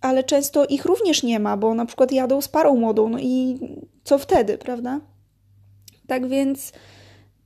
ale 0.00 0.24
często 0.24 0.66
ich 0.66 0.84
również 0.84 1.22
nie 1.22 1.40
ma, 1.40 1.56
bo 1.56 1.74
na 1.74 1.86
przykład 1.86 2.12
jadą 2.12 2.40
z 2.40 2.48
parą 2.48 2.76
młodą, 2.76 3.08
no 3.08 3.18
i 3.20 3.58
co 4.04 4.18
wtedy, 4.18 4.58
prawda? 4.58 5.00
Tak 6.06 6.28
więc 6.28 6.72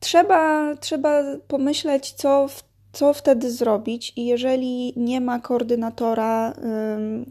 trzeba, 0.00 0.74
trzeba 0.76 1.22
pomyśleć, 1.48 2.12
co 2.12 2.48
w 2.48 2.67
co 2.92 3.12
wtedy 3.12 3.50
zrobić 3.50 4.12
i 4.16 4.26
jeżeli 4.26 4.92
nie 4.96 5.20
ma 5.20 5.38
koordynatora, 5.38 6.54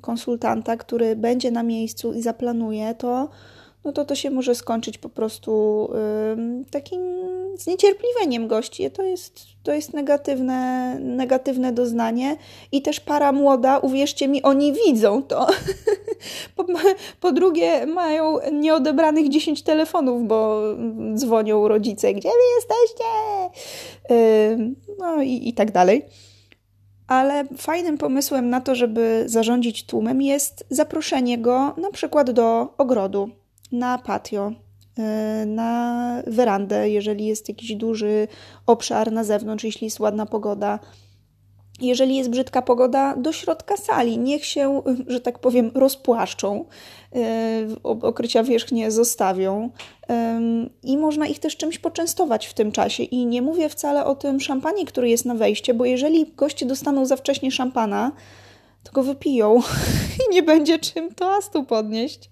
konsultanta, 0.01 0.77
który 0.77 1.15
będzie 1.15 1.51
na 1.51 1.63
miejscu 1.63 2.13
i 2.13 2.21
zaplanuje 2.21 2.95
to, 2.95 3.29
no 3.87 3.93
to 3.93 4.05
to 4.05 4.15
się 4.15 4.29
może 4.29 4.55
skończyć 4.55 4.97
po 4.97 5.09
prostu 5.09 5.89
takim 6.71 7.01
zniecierpliwieniem 7.57 8.47
gości. 8.47 8.91
To 8.91 9.03
jest, 9.03 9.39
to 9.63 9.73
jest 9.73 9.93
negatywne, 9.93 10.97
negatywne 10.99 11.71
doznanie. 11.71 12.37
I 12.71 12.81
też 12.81 12.99
para 12.99 13.31
młoda, 13.31 13.77
uwierzcie 13.77 14.27
mi, 14.27 14.43
oni 14.43 14.73
widzą 14.73 15.23
to. 15.23 15.47
po, 16.55 16.65
po, 17.19 17.31
drugie, 17.31 17.85
mają 17.85 18.37
nieodebranych 18.51 19.29
10 19.29 19.63
telefonów, 19.63 20.27
bo 20.27 20.61
dzwonią 21.15 21.67
rodzice, 21.67 22.13
gdzie 22.13 22.29
wy 22.29 22.35
jesteście? 22.55 23.03
no 24.99 25.21
i, 25.21 25.49
i 25.49 25.53
tak 25.53 25.71
dalej. 25.71 26.05
Ale 27.07 27.45
fajnym 27.57 27.97
pomysłem 27.97 28.49
na 28.49 28.61
to, 28.61 28.75
żeby 28.75 29.23
zarządzić 29.25 29.85
tłumem 29.85 30.21
jest 30.21 30.65
zaproszenie 30.69 31.37
go 31.37 31.73
na 31.77 31.91
przykład 31.91 32.31
do 32.31 32.73
ogrodu 32.77 33.29
na 33.71 33.97
patio, 33.97 34.51
y, 34.51 35.45
na 35.45 36.23
werandę, 36.27 36.89
jeżeli 36.89 37.25
jest 37.25 37.49
jakiś 37.49 37.75
duży 37.75 38.27
obszar 38.65 39.11
na 39.11 39.23
zewnątrz, 39.23 39.63
jeśli 39.63 39.85
jest 39.85 39.99
ładna 39.99 40.25
pogoda. 40.25 40.79
Jeżeli 41.81 42.15
jest 42.15 42.29
brzydka 42.29 42.61
pogoda, 42.61 43.15
do 43.17 43.31
środka 43.31 43.77
sali. 43.77 44.17
Niech 44.17 44.45
się, 44.45 44.81
że 45.07 45.21
tak 45.21 45.39
powiem, 45.39 45.71
rozpłaszczą, 45.75 46.65
y, 47.15 47.81
okrycia 47.83 48.43
wierzchnie 48.43 48.91
zostawią 48.91 49.69
i 50.83 50.97
można 50.97 51.27
ich 51.27 51.39
też 51.39 51.57
czymś 51.57 51.79
poczęstować 51.79 52.47
w 52.47 52.53
tym 52.53 52.71
czasie. 52.71 53.03
I 53.03 53.25
nie 53.25 53.41
mówię 53.41 53.69
wcale 53.69 54.05
o 54.05 54.15
tym 54.15 54.39
szampanie, 54.39 54.85
który 54.85 55.09
jest 55.09 55.25
na 55.25 55.35
wejście, 55.35 55.73
bo 55.73 55.85
jeżeli 55.85 56.25
goście 56.35 56.65
dostaną 56.65 57.05
za 57.05 57.15
wcześnie 57.15 57.51
szampana, 57.51 58.11
go 58.91 59.03
wypiją 59.03 59.61
i 60.29 60.33
nie 60.33 60.43
będzie 60.43 60.79
czym 60.79 61.15
toastu 61.15 61.63
podnieść, 61.63 62.29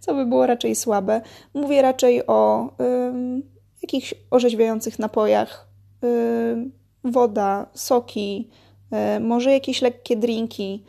co 0.00 0.14
by 0.14 0.26
było 0.26 0.46
raczej 0.46 0.76
słabe. 0.76 1.20
Mówię 1.54 1.82
raczej 1.82 2.26
o 2.26 2.70
ym, 2.80 3.42
jakichś 3.82 4.14
orzeźwiających 4.30 4.98
napojach, 4.98 5.68
ym, 6.04 6.72
woda, 7.04 7.66
soki, 7.74 8.48
ym, 9.16 9.26
może 9.26 9.52
jakieś 9.52 9.82
lekkie 9.82 10.16
drinki, 10.16 10.84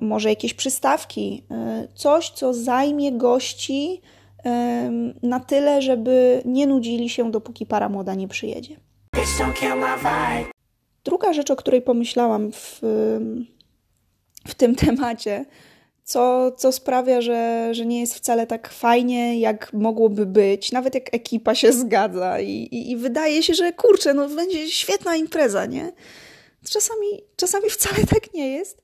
może 0.00 0.28
jakieś 0.28 0.54
przystawki, 0.54 1.44
y, 1.84 1.88
coś, 1.94 2.30
co 2.30 2.54
zajmie 2.54 3.12
gości 3.12 4.00
na 5.22 5.40
tyle, 5.40 5.82
żeby 5.82 6.42
nie 6.44 6.66
nudzili 6.66 7.08
się, 7.08 7.30
dopóki 7.30 7.66
para 7.66 7.88
młoda 7.88 8.14
nie 8.14 8.28
przyjedzie. 8.28 8.76
Druga 11.04 11.32
rzecz, 11.32 11.50
o 11.50 11.56
której 11.56 11.82
pomyślałam 11.82 12.52
w, 12.52 12.80
w 14.46 14.54
tym 14.54 14.74
temacie, 14.74 15.44
co, 16.04 16.52
co 16.52 16.72
sprawia, 16.72 17.20
że, 17.20 17.68
że 17.74 17.86
nie 17.86 18.00
jest 18.00 18.14
wcale 18.14 18.46
tak 18.46 18.68
fajnie, 18.68 19.40
jak 19.40 19.72
mogłoby 19.72 20.26
być, 20.26 20.72
nawet 20.72 20.94
jak 20.94 21.14
ekipa 21.14 21.54
się 21.54 21.72
zgadza 21.72 22.40
i, 22.40 22.50
i, 22.50 22.90
i 22.90 22.96
wydaje 22.96 23.42
się, 23.42 23.54
że 23.54 23.72
kurczę, 23.72 24.14
no 24.14 24.28
będzie 24.28 24.68
świetna 24.68 25.16
impreza, 25.16 25.66
nie? 25.66 25.92
Czasami, 26.70 27.06
czasami 27.36 27.70
wcale 27.70 28.06
tak 28.06 28.34
nie 28.34 28.50
jest. 28.50 28.82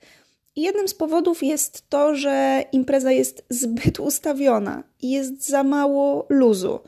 I 0.57 0.63
jednym 0.63 0.89
z 0.89 0.95
powodów 0.95 1.43
jest 1.43 1.91
to, 1.91 2.15
że 2.15 2.65
impreza 2.73 3.13
jest 3.13 3.45
zbyt 3.51 4.01
ustawiona 4.01 4.85
i 5.03 5.11
jest 5.11 5.49
za 5.49 5.65
mało 5.65 6.27
luzu. 6.29 6.81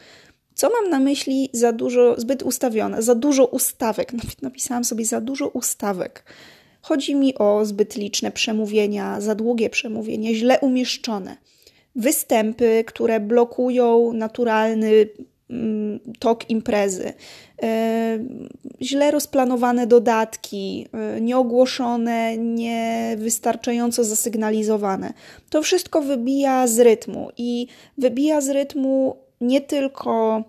Co 0.54 0.70
mam 0.70 0.90
na 0.90 1.00
myśli 1.00 1.50
za 1.52 1.72
dużo, 1.72 2.14
zbyt 2.20 2.42
ustawione, 2.42 3.02
za 3.02 3.14
dużo 3.14 3.46
ustawek? 3.46 4.12
Napisałam 4.42 4.84
sobie 4.84 5.04
za 5.04 5.20
dużo 5.20 5.48
ustawek. 5.48 6.24
Chodzi 6.82 7.14
mi 7.14 7.34
o 7.34 7.64
zbyt 7.64 7.96
liczne 7.96 8.30
przemówienia, 8.30 9.20
za 9.20 9.34
długie 9.34 9.70
przemówienia, 9.70 10.34
źle 10.34 10.60
umieszczone. 10.60 11.36
Występy, 11.96 12.84
które 12.86 13.20
blokują 13.20 14.12
naturalny 14.12 15.08
mm, 15.50 16.00
tok 16.18 16.50
imprezy, 16.50 17.12
e, 17.62 18.18
źle 18.82 19.10
rozplanowane 19.10 19.86
dodatki, 19.86 20.86
e, 20.92 21.20
nieogłoszone, 21.20 22.36
niewystarczająco 22.38 24.04
zasygnalizowane. 24.04 25.12
To 25.50 25.62
wszystko 25.62 26.02
wybija 26.02 26.66
z 26.66 26.78
rytmu 26.78 27.30
i 27.36 27.66
wybija 27.98 28.40
z 28.40 28.48
rytmu 28.48 29.16
nie 29.40 29.60
tylko 29.60 30.44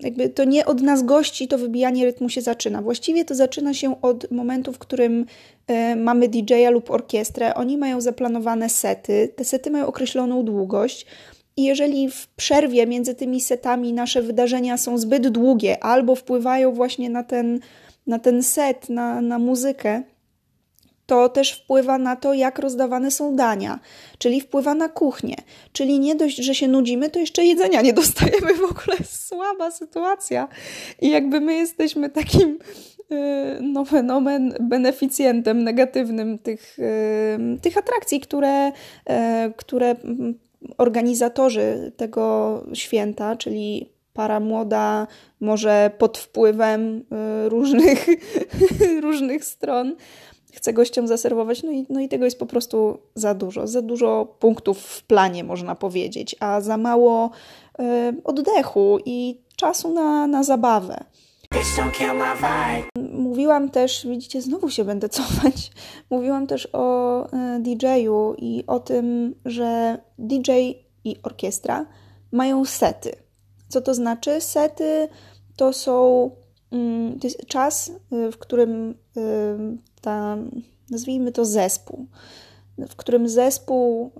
jakby 0.00 0.28
to 0.28 0.44
nie 0.44 0.66
od 0.66 0.82
nas 0.82 1.02
gości 1.02 1.48
to 1.48 1.58
wybijanie 1.58 2.04
rytmu 2.04 2.28
się 2.28 2.40
zaczyna. 2.40 2.82
Właściwie 2.82 3.24
to 3.24 3.34
zaczyna 3.34 3.74
się 3.74 4.00
od 4.02 4.30
momentu, 4.30 4.72
w 4.72 4.78
którym 4.78 5.26
y, 5.70 5.96
mamy 5.96 6.28
DJ-a 6.28 6.70
lub 6.70 6.90
orkiestrę. 6.90 7.54
Oni 7.54 7.78
mają 7.78 8.00
zaplanowane 8.00 8.68
sety. 8.68 9.32
Te 9.36 9.44
sety 9.44 9.70
mają 9.70 9.86
określoną 9.86 10.44
długość. 10.44 11.06
I 11.56 11.64
jeżeli 11.64 12.10
w 12.10 12.28
przerwie 12.28 12.86
między 12.86 13.14
tymi 13.14 13.40
setami 13.40 13.92
nasze 13.92 14.22
wydarzenia 14.22 14.76
są 14.76 14.98
zbyt 14.98 15.28
długie 15.28 15.84
albo 15.84 16.14
wpływają 16.14 16.72
właśnie 16.72 17.10
na 17.10 17.22
ten, 17.22 17.60
na 18.06 18.18
ten 18.18 18.42
set, 18.42 18.88
na, 18.88 19.20
na 19.20 19.38
muzykę, 19.38 20.02
to 21.06 21.28
też 21.28 21.52
wpływa 21.52 21.98
na 21.98 22.16
to, 22.16 22.34
jak 22.34 22.58
rozdawane 22.58 23.10
są 23.10 23.36
dania, 23.36 23.80
czyli 24.18 24.40
wpływa 24.40 24.74
na 24.74 24.88
kuchnię. 24.88 25.36
Czyli 25.72 26.00
nie 26.00 26.14
dość, 26.14 26.36
że 26.36 26.54
się 26.54 26.68
nudzimy, 26.68 27.10
to 27.10 27.18
jeszcze 27.18 27.44
jedzenia 27.44 27.82
nie 27.82 27.92
dostajemy. 27.92 28.54
W 28.54 28.64
ogóle 28.64 28.96
słaba 29.04 29.70
sytuacja. 29.70 30.48
I 31.00 31.10
jakby 31.10 31.40
my 31.40 31.54
jesteśmy 31.54 32.10
takim 32.10 32.58
y, 33.12 33.58
no, 33.60 33.84
fenomen 33.84 34.54
beneficjentem 34.60 35.64
negatywnym 35.64 36.38
tych, 36.38 36.78
y, 36.78 37.60
tych 37.62 37.78
atrakcji, 37.78 38.20
które, 38.20 38.68
y, 38.68 38.72
które 39.56 39.96
organizatorzy 40.78 41.92
tego 41.96 42.64
święta, 42.74 43.36
czyli 43.36 43.94
para 44.12 44.40
młoda, 44.40 45.06
może 45.40 45.90
pod 45.98 46.18
wpływem 46.18 47.04
różnych, 47.48 48.06
różnych 49.02 49.44
stron, 49.44 49.96
chce 50.54 50.72
gościom 50.72 51.08
zaserwować, 51.08 51.62
no 51.62 51.72
i, 51.72 51.86
no 51.90 52.00
i 52.00 52.08
tego 52.08 52.24
jest 52.24 52.38
po 52.38 52.46
prostu 52.46 52.98
za 53.14 53.34
dużo. 53.34 53.66
Za 53.66 53.82
dużo 53.82 54.36
punktów 54.38 54.78
w 54.78 55.02
planie, 55.02 55.44
można 55.44 55.74
powiedzieć, 55.74 56.36
a 56.40 56.60
za 56.60 56.76
mało 56.76 57.30
y, 57.80 57.82
oddechu 58.24 58.98
i 59.04 59.40
czasu 59.56 59.94
na, 59.94 60.26
na 60.26 60.42
zabawę. 60.42 61.04
Mówiłam 63.12 63.70
też, 63.70 64.06
widzicie, 64.06 64.42
znowu 64.42 64.70
się 64.70 64.84
będę 64.84 65.08
cofać. 65.18 65.72
Mówiłam 66.10 66.46
też 66.46 66.68
o 66.72 67.26
e, 67.32 67.60
DJ-u 67.60 68.34
i 68.38 68.64
o 68.66 68.80
tym, 68.80 69.34
że 69.44 69.98
DJ 70.18 70.50
i 71.04 71.16
orkiestra 71.22 71.86
mają 72.32 72.64
sety. 72.64 73.12
Co 73.68 73.80
to 73.80 73.94
znaczy? 73.94 74.40
Sety 74.40 75.08
to 75.56 75.72
są 75.72 76.30
mm, 76.72 77.18
to 77.18 77.26
jest 77.26 77.46
czas, 77.46 77.92
e, 78.12 78.32
w 78.32 78.38
którym 78.38 78.94
ta, 80.04 80.36
nazwijmy 80.90 81.32
to 81.32 81.44
zespół, 81.44 82.06
w 82.78 82.96
którym 82.96 83.28
zespół 83.28 84.10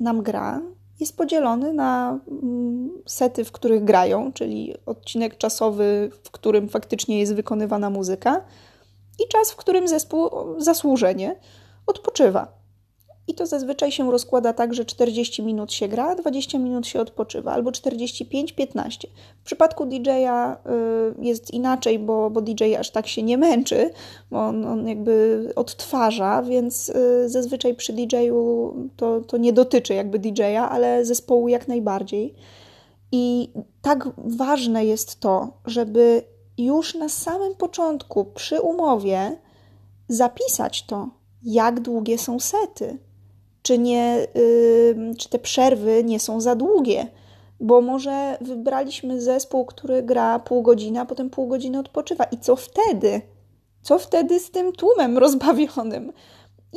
nam 0.00 0.22
gra, 0.22 0.60
jest 1.00 1.16
podzielony 1.16 1.72
na 1.72 2.18
mm, 2.42 2.90
sety, 3.06 3.44
w 3.44 3.52
których 3.52 3.84
grają, 3.84 4.32
czyli 4.32 4.74
odcinek 4.86 5.38
czasowy, 5.38 6.10
w 6.24 6.30
którym 6.30 6.68
faktycznie 6.68 7.18
jest 7.18 7.34
wykonywana 7.34 7.90
muzyka, 7.90 8.44
i 9.18 9.28
czas, 9.28 9.50
w 9.50 9.56
którym 9.56 9.88
zespół 9.88 10.30
zasłużenie 10.58 11.36
odpoczywa. 11.86 12.57
I 13.28 13.34
to 13.34 13.46
zazwyczaj 13.46 13.92
się 13.92 14.10
rozkłada 14.10 14.52
tak, 14.52 14.74
że 14.74 14.84
40 14.84 15.42
minut 15.42 15.72
się 15.72 15.88
gra, 15.88 16.14
20 16.14 16.58
minut 16.58 16.86
się 16.86 17.00
odpoczywa, 17.00 17.52
albo 17.52 17.70
45-15. 17.70 19.06
W 19.42 19.44
przypadku 19.44 19.86
DJ-a 19.86 20.54
y, 20.54 20.58
jest 21.18 21.50
inaczej, 21.50 21.98
bo, 21.98 22.30
bo 22.30 22.40
DJ 22.40 22.76
aż 22.76 22.90
tak 22.90 23.06
się 23.06 23.22
nie 23.22 23.38
męczy, 23.38 23.90
bo 24.30 24.40
on, 24.40 24.64
on 24.66 24.88
jakby 24.88 25.52
odtwarza, 25.56 26.42
więc 26.42 26.88
y, 26.88 27.28
zazwyczaj 27.28 27.74
przy 27.74 27.92
DJ-u 27.92 28.74
to, 28.96 29.20
to 29.20 29.36
nie 29.36 29.52
dotyczy 29.52 29.94
jakby 29.94 30.18
DJ-a, 30.18 30.68
ale 30.68 31.04
zespołu 31.04 31.48
jak 31.48 31.68
najbardziej. 31.68 32.34
I 33.12 33.52
tak 33.82 34.08
ważne 34.16 34.84
jest 34.84 35.20
to, 35.20 35.52
żeby 35.64 36.22
już 36.58 36.94
na 36.94 37.08
samym 37.08 37.54
początku 37.54 38.24
przy 38.24 38.60
umowie 38.60 39.36
zapisać 40.08 40.86
to, 40.86 41.08
jak 41.42 41.80
długie 41.80 42.18
są 42.18 42.40
sety 42.40 42.98
czy, 43.68 43.78
nie, 43.78 44.26
czy 45.18 45.28
te 45.28 45.38
przerwy 45.38 46.04
nie 46.04 46.20
są 46.20 46.40
za 46.40 46.54
długie. 46.54 47.06
Bo 47.60 47.80
może 47.80 48.38
wybraliśmy 48.40 49.20
zespół, 49.20 49.64
który 49.64 50.02
gra 50.02 50.38
pół 50.38 50.62
godziny, 50.62 51.00
a 51.00 51.04
potem 51.04 51.30
pół 51.30 51.46
godziny 51.46 51.78
odpoczywa. 51.78 52.24
I 52.24 52.38
co 52.38 52.56
wtedy? 52.56 53.20
Co 53.82 53.98
wtedy 53.98 54.40
z 54.40 54.50
tym 54.50 54.72
tłumem 54.72 55.18
rozbawionym? 55.24 56.12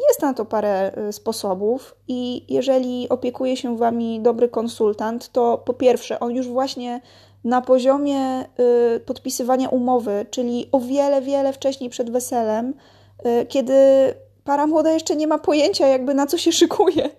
Jest 0.10 0.22
na 0.22 0.34
to 0.34 0.46
parę 0.46 0.92
y, 1.10 1.14
sposobów, 1.14 1.96
i 2.08 2.46
jeżeli 2.54 3.10
opiekuje 3.10 3.58
się 3.58 3.78
wami 3.78 4.20
dobry 4.22 4.50
konsultant, 4.50 5.30
to 5.32 5.58
po 5.58 5.74
pierwsze, 5.74 6.20
on 6.20 6.36
już 6.36 6.48
właśnie 6.48 7.02
na 7.44 7.62
poziomie 7.62 8.46
y, 8.96 9.00
podpisywania 9.00 9.70
umowy, 9.70 10.26
czyli 10.32 10.70
o 10.72 10.80
wiele, 10.80 11.22
wiele 11.22 11.54
wcześniej 11.54 11.90
przed 11.90 12.10
weselem, 12.10 12.74
y, 13.26 13.46
kiedy 13.46 13.74
para 14.44 14.68
młoda 14.68 14.92
jeszcze 14.92 15.16
nie 15.16 15.28
ma 15.28 15.38
pojęcia, 15.38 15.88
jakby 15.88 16.14
na 16.14 16.28
co 16.28 16.38
się 16.38 16.52
szykuje. 16.52 17.10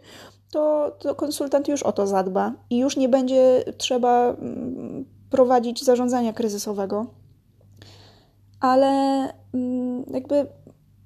to, 0.53 0.97
to 0.99 1.15
konsultant 1.15 1.69
już 1.69 1.83
o 1.83 1.93
to 1.93 2.07
zadba 2.07 2.53
i 2.71 2.79
już 2.79 2.97
nie 2.97 3.09
będzie 3.09 3.65
trzeba 3.79 4.29
mm, 4.29 5.05
prowadzić 5.31 5.85
zarządzania 5.85 6.33
kryzysowego. 6.33 7.07
Ale 8.61 8.89
mm, 9.55 10.05
jakby 10.11 10.47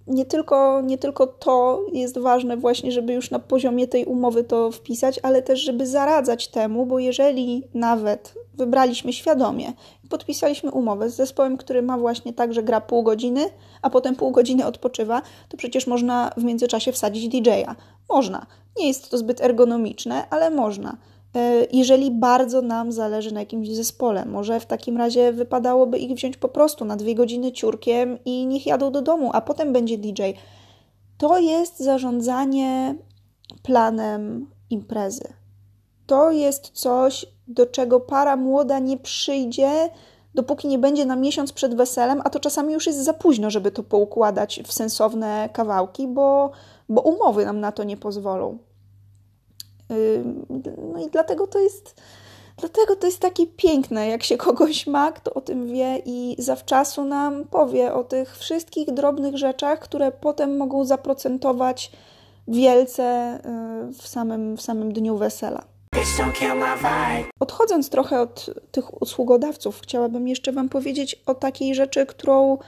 nie 0.07 0.25
tylko, 0.25 0.81
nie 0.81 0.99
tylko 0.99 1.27
to 1.27 1.83
jest 1.93 2.19
ważne 2.19 2.57
właśnie, 2.57 2.93
żeby 2.93 3.13
już 3.13 3.31
na 3.31 3.39
poziomie 3.39 3.89
tej 3.89 4.05
umowy 4.05 4.45
to 4.45 4.71
wpisać, 4.71 5.21
ale 5.23 5.43
też, 5.43 5.61
żeby 5.61 5.87
zaradzać 5.87 6.49
temu, 6.49 6.87
bo 6.87 6.99
jeżeli 6.99 7.63
nawet 7.75 8.35
wybraliśmy 8.55 9.13
świadomie 9.13 9.73
podpisaliśmy 10.09 10.71
umowę 10.71 11.11
z 11.11 11.17
zespołem, 11.17 11.57
który 11.57 11.83
ma 11.83 11.99
właśnie 11.99 12.33
tak, 12.33 12.55
że 12.55 12.63
gra 12.63 12.81
pół 12.81 13.03
godziny, 13.03 13.51
a 13.83 13.91
potem 13.91 14.17
pół 14.17 14.31
godziny 14.31 14.67
odpoczywa, 14.67 15.23
to 15.49 15.57
przecież 15.57 15.87
można 15.87 16.31
w 16.37 16.45
międzyczasie 16.45 16.93
wsadzić 16.93 17.29
DJ-a. 17.29 17.75
Można. 18.09 18.47
Nie 18.79 18.89
jest 18.89 19.11
to 19.11 19.19
zbyt 19.19 19.41
ergonomiczne, 19.41 20.25
ale 20.31 20.51
można. 20.51 20.97
E, 21.37 21.67
jeżeli 21.73 22.11
bardzo 22.11 22.63
nam 22.63 22.93
zależy 22.93 23.35
na 23.35 23.41
jakimś 23.41 23.69
zespole. 23.69 24.25
Może 24.25 24.61
w 24.61 24.67
takim 24.67 24.97
razie 24.97 25.33
wypadałoby 25.33 25.99
ich 25.99 26.17
wziąć 26.17 26.37
po 26.37 26.49
prostu 26.49 26.85
na 26.85 26.97
dwie 26.97 27.15
godziny 27.15 27.53
ciurkiem 27.53 28.19
i 28.25 28.47
niech 28.47 28.67
jadą 28.67 28.93
do 28.93 29.03
domu, 29.03 29.31
a 29.33 29.41
potem 29.41 29.73
będzie 29.73 29.99
DJ. 29.99 30.23
To 31.19 31.39
jest 31.39 31.79
zarządzanie 31.79 32.95
planem 33.63 34.51
imprezy. 34.71 35.33
To 36.07 36.31
jest 36.31 36.71
coś, 36.71 37.27
do 37.49 37.67
czego 37.67 38.01
para 38.01 38.37
młoda 38.37 38.79
nie 38.79 38.97
przyjdzie, 38.97 39.91
dopóki 40.35 40.69
nie 40.69 40.79
będzie 40.79 41.07
na 41.07 41.17
miesiąc 41.17 41.53
przed 41.53 41.75
weselem, 41.75 42.21
a 42.25 42.31
to 42.31 42.41
czasami 42.41 42.73
już 42.73 42.87
jest 42.87 43.05
za 43.05 43.13
późno, 43.13 43.51
żeby 43.51 43.71
to 43.71 43.83
poukładać 43.83 44.61
w 44.65 44.73
sensowne 44.73 45.49
kawałki, 45.53 46.09
bo, 46.09 46.51
bo 46.89 47.03
umowy 47.03 47.45
nam 47.45 47.61
na 47.61 47.73
to 47.73 47.85
nie 47.85 47.97
pozwolą. 47.97 48.59
No 50.93 51.07
i 51.07 51.11
dlatego 51.11 51.47
to 51.47 51.59
jest. 51.59 51.95
Dlatego 52.57 52.97
to 52.97 53.07
jest 53.07 53.21
takie 53.21 53.47
piękne, 53.47 54.09
jak 54.09 54.23
się 54.23 54.37
kogoś 54.47 54.87
ma, 54.87 55.13
kto 55.13 55.35
o 55.35 55.41
tym 55.41 55.67
wie 55.67 56.03
i 56.05 56.37
zawczasu 56.39 57.05
nam 57.05 57.45
powie 57.45 57.95
o 57.95 58.05
tych 58.05 58.39
wszystkich 58.39 58.91
drobnych 58.91 59.37
rzeczach, 59.37 59.79
które 59.79 60.13
potem 60.13 60.57
mogą 60.57 60.85
zaprocentować 60.85 61.93
wielce 62.49 63.39
y, 63.89 63.93
w 63.93 64.09
samym, 64.09 64.57
w 64.57 64.63
samym 64.63 64.93
dniu 64.93 65.17
wesela. 65.17 65.65
Odchodząc 67.41 67.91
trochę 67.91 68.21
od 68.21 68.51
tych 68.71 69.03
usługodawców, 69.03 69.81
chciałabym 69.81 70.29
jeszcze 70.29 70.53
Wam 70.53 70.69
powiedzieć 70.69 71.23
o 71.27 71.35
takiej 71.35 71.75
rzeczy, 71.75 72.07
którą, 72.07 72.59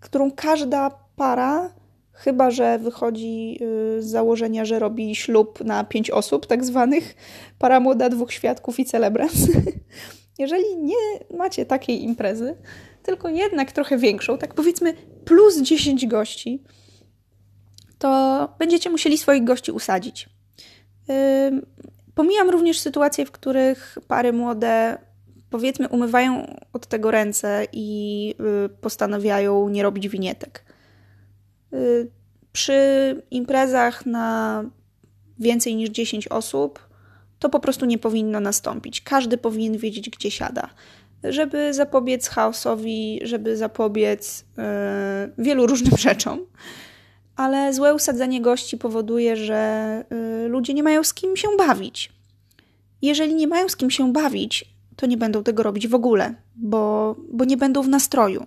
którą 0.00 0.30
każda 0.30 0.90
para 1.16 1.70
Chyba, 2.14 2.50
że 2.50 2.78
wychodzi 2.78 3.58
y, 3.98 4.02
z 4.02 4.06
założenia, 4.06 4.64
że 4.64 4.78
robi 4.78 5.14
ślub 5.14 5.64
na 5.64 5.84
pięć 5.84 6.10
osób, 6.10 6.46
tak 6.46 6.64
zwanych 6.64 7.14
para 7.58 7.80
młoda, 7.80 8.08
dwóch 8.08 8.32
świadków 8.32 8.80
i 8.80 8.84
celebrans. 8.84 9.34
Jeżeli 10.38 10.76
nie 10.76 11.36
macie 11.36 11.66
takiej 11.66 12.02
imprezy, 12.02 12.56
tylko 13.02 13.28
jednak 13.28 13.72
trochę 13.72 13.98
większą, 13.98 14.38
tak 14.38 14.54
powiedzmy 14.54 14.94
plus 15.24 15.60
10 15.60 16.06
gości, 16.06 16.62
to 17.98 18.48
będziecie 18.58 18.90
musieli 18.90 19.18
swoich 19.18 19.44
gości 19.44 19.72
usadzić. 19.72 20.28
Pomijam 22.14 22.50
również 22.50 22.80
sytuacje, 22.80 23.26
w 23.26 23.30
których 23.30 23.98
pary 24.08 24.32
młode 24.32 24.98
powiedzmy 25.50 25.88
umywają 25.88 26.56
od 26.72 26.86
tego 26.86 27.10
ręce 27.10 27.66
i 27.72 28.34
y, 28.66 28.68
postanawiają 28.68 29.68
nie 29.68 29.82
robić 29.82 30.08
winietek. 30.08 30.63
Y, 31.74 32.10
przy 32.52 33.22
imprezach 33.30 34.06
na 34.06 34.64
więcej 35.38 35.76
niż 35.76 35.90
10 35.90 36.28
osób 36.28 36.88
to 37.38 37.48
po 37.48 37.60
prostu 37.60 37.86
nie 37.86 37.98
powinno 37.98 38.40
nastąpić. 38.40 39.00
Każdy 39.00 39.38
powinien 39.38 39.78
wiedzieć, 39.78 40.10
gdzie 40.10 40.30
siada, 40.30 40.70
żeby 41.24 41.74
zapobiec 41.74 42.28
chaosowi, 42.28 43.20
żeby 43.22 43.56
zapobiec 43.56 44.44
yy, 44.56 45.44
wielu 45.44 45.66
różnym 45.66 45.96
rzeczom. 46.08 46.46
Ale 47.36 47.74
złe 47.74 47.94
usadzenie 47.94 48.40
gości 48.40 48.78
powoduje, 48.78 49.36
że 49.36 50.04
yy, 50.10 50.48
ludzie 50.48 50.74
nie 50.74 50.82
mają 50.82 51.04
z 51.04 51.14
kim 51.14 51.36
się 51.36 51.48
bawić. 51.58 52.12
Jeżeli 53.02 53.34
nie 53.34 53.46
mają 53.46 53.68
z 53.68 53.76
kim 53.76 53.90
się 53.90 54.12
bawić, 54.12 54.74
to 54.96 55.06
nie 55.06 55.16
będą 55.16 55.42
tego 55.42 55.62
robić 55.62 55.88
w 55.88 55.94
ogóle, 55.94 56.34
bo, 56.56 57.14
bo 57.32 57.44
nie 57.44 57.56
będą 57.56 57.82
w 57.82 57.88
nastroju. 57.88 58.46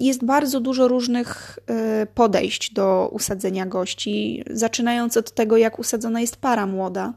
Jest 0.00 0.24
bardzo 0.24 0.60
dużo 0.60 0.88
różnych 0.88 1.58
y, 2.02 2.06
podejść 2.06 2.72
do 2.72 3.08
usadzenia 3.12 3.66
gości, 3.66 4.44
zaczynając 4.50 5.16
od 5.16 5.34
tego, 5.34 5.56
jak 5.56 5.78
usadzona 5.78 6.20
jest 6.20 6.36
para 6.36 6.66
młoda. 6.66 7.14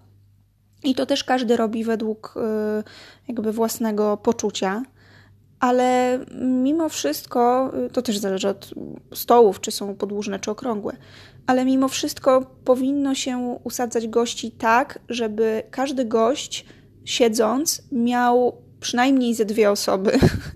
I 0.83 0.95
to 0.95 1.05
też 1.05 1.23
każdy 1.23 1.57
robi 1.57 1.83
według 1.83 2.33
y, 2.37 2.83
jakby 3.27 3.51
własnego 3.51 4.17
poczucia. 4.17 4.83
Ale 5.59 6.19
mimo 6.41 6.89
wszystko, 6.89 7.71
y, 7.85 7.89
to 7.89 8.01
też 8.01 8.17
zależy 8.17 8.49
od 8.49 8.73
stołów, 9.13 9.61
czy 9.61 9.71
są 9.71 9.95
podłużne, 9.95 10.39
czy 10.39 10.51
okrągłe, 10.51 10.97
ale 11.47 11.65
mimo 11.65 11.87
wszystko 11.87 12.41
powinno 12.63 13.15
się 13.15 13.59
usadzać 13.63 14.07
gości 14.07 14.51
tak, 14.51 14.99
żeby 15.09 15.63
każdy 15.71 16.05
gość 16.05 16.65
siedząc 17.05 17.81
miał 17.91 18.64
przynajmniej 18.85 19.33
ze 19.33 19.45
dwie 19.45 19.71
osoby, 19.71 20.11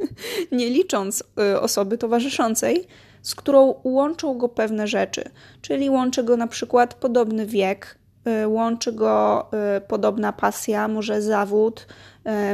nie 0.52 0.70
licząc 0.70 1.24
y, 1.54 1.60
osoby 1.60 1.98
towarzyszącej, 1.98 2.88
z 3.22 3.36
którą 3.36 3.76
łączą 3.84 4.38
go 4.38 4.50
pewne 4.50 4.88
rzeczy. 4.88 5.24
Czyli 5.62 5.90
łączy 5.90 6.24
go 6.24 6.38
na 6.38 6.48
przykład 6.48 6.94
podobny 6.94 7.46
wiek, 7.46 7.98
y, 8.44 8.48
łączy 8.48 8.92
go 8.92 9.48
y, 9.78 9.82
podobna 9.82 10.34
pasja, 10.34 10.88
może 10.88 11.22
zawód. 11.22 11.88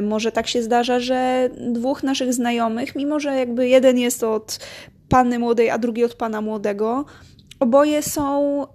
Może 0.02 0.32
tak 0.32 0.48
się 0.48 0.64
zdarza, 0.64 1.00
że 1.00 1.50
dwóch 1.58 2.04
naszych 2.04 2.34
znajomych, 2.34 2.96
mimo 2.96 3.20
że 3.20 3.36
jakby 3.36 3.68
jeden 3.68 3.98
jest 3.98 4.24
od 4.24 4.60
panny 5.10 5.40
młodej, 5.40 5.70
a 5.70 5.78
drugi 5.78 6.04
od 6.04 6.14
pana 6.14 6.42
młodego, 6.42 7.06
oboje 7.60 8.04
są 8.04 8.66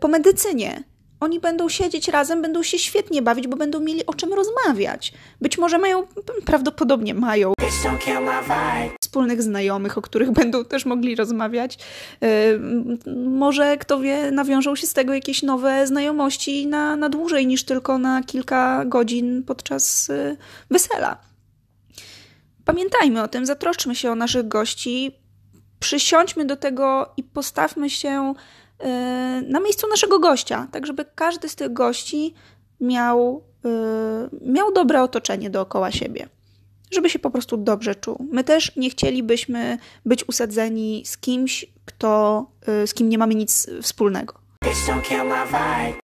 po 0.00 0.08
medycynie 0.08 0.82
oni 1.20 1.40
będą 1.40 1.68
siedzieć 1.68 2.08
razem, 2.08 2.42
będą 2.42 2.62
się 2.62 2.78
świetnie 2.78 3.22
bawić, 3.22 3.48
bo 3.48 3.56
będą 3.56 3.80
mieli 3.80 4.06
o 4.06 4.14
czym 4.14 4.32
rozmawiać. 4.32 5.12
Być 5.40 5.58
może 5.58 5.78
mają, 5.78 6.06
prawdopodobnie 6.44 7.14
mają 7.14 7.52
wspólnych 9.02 9.42
znajomych, 9.42 9.98
o 9.98 10.02
których 10.02 10.30
będą 10.40 10.64
też 10.64 10.86
mogli 10.86 11.14
rozmawiać. 11.14 11.78
Yy, 12.20 12.28
może, 13.16 13.76
kto 13.76 14.00
wie, 14.00 14.30
nawiążą 14.30 14.76
się 14.76 14.86
z 14.86 14.92
tego 14.92 15.14
jakieś 15.14 15.42
nowe 15.42 15.86
znajomości 15.86 16.66
na, 16.66 16.96
na 16.96 17.08
dłużej 17.08 17.46
niż 17.46 17.64
tylko 17.64 17.98
na 17.98 18.22
kilka 18.22 18.84
godzin 18.84 19.42
podczas 19.42 20.08
yy, 20.08 20.36
wesela. 20.70 21.18
Pamiętajmy 22.64 23.22
o 23.22 23.28
tym, 23.28 23.46
zatroszczmy 23.46 23.94
się 23.94 24.10
o 24.10 24.14
naszych 24.14 24.48
gości, 24.48 25.16
przysiądźmy 25.80 26.44
do 26.44 26.56
tego 26.56 27.12
i 27.16 27.22
postawmy 27.22 27.90
się 27.90 28.34
na 29.48 29.60
miejscu 29.60 29.88
naszego 29.88 30.18
gościa, 30.18 30.68
tak 30.72 30.86
żeby 30.86 31.04
każdy 31.14 31.48
z 31.48 31.56
tych 31.56 31.72
gości 31.72 32.34
miał, 32.80 33.42
y, 33.66 34.50
miał 34.52 34.72
dobre 34.72 35.02
otoczenie 35.02 35.50
dookoła 35.50 35.90
siebie, 35.90 36.28
żeby 36.90 37.10
się 37.10 37.18
po 37.18 37.30
prostu 37.30 37.56
dobrze 37.56 37.94
czuł. 37.94 38.26
My 38.32 38.44
też 38.44 38.76
nie 38.76 38.90
chcielibyśmy 38.90 39.78
być 40.04 40.28
usadzeni 40.28 41.02
z 41.06 41.18
kimś, 41.18 41.66
kto, 41.84 42.46
y, 42.84 42.86
z 42.86 42.94
kim 42.94 43.08
nie 43.08 43.18
mamy 43.18 43.34
nic 43.34 43.70
wspólnego. 43.82 44.34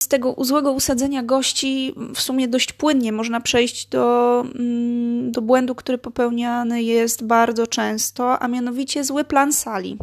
Z 0.03 0.07
tego 0.07 0.35
złego 0.37 0.71
usadzenia 0.71 1.23
gości 1.23 1.95
w 2.15 2.21
sumie 2.21 2.47
dość 2.47 2.73
płynnie 2.73 3.11
można 3.11 3.41
przejść 3.41 3.87
do, 3.87 4.39
mm, 4.55 5.31
do 5.31 5.41
błędu, 5.41 5.75
który 5.75 5.97
popełniany 5.97 6.83
jest 6.83 7.23
bardzo 7.23 7.67
często, 7.67 8.39
a 8.39 8.47
mianowicie 8.47 9.03
zły 9.03 9.23
plan 9.23 9.53
sali. 9.53 9.97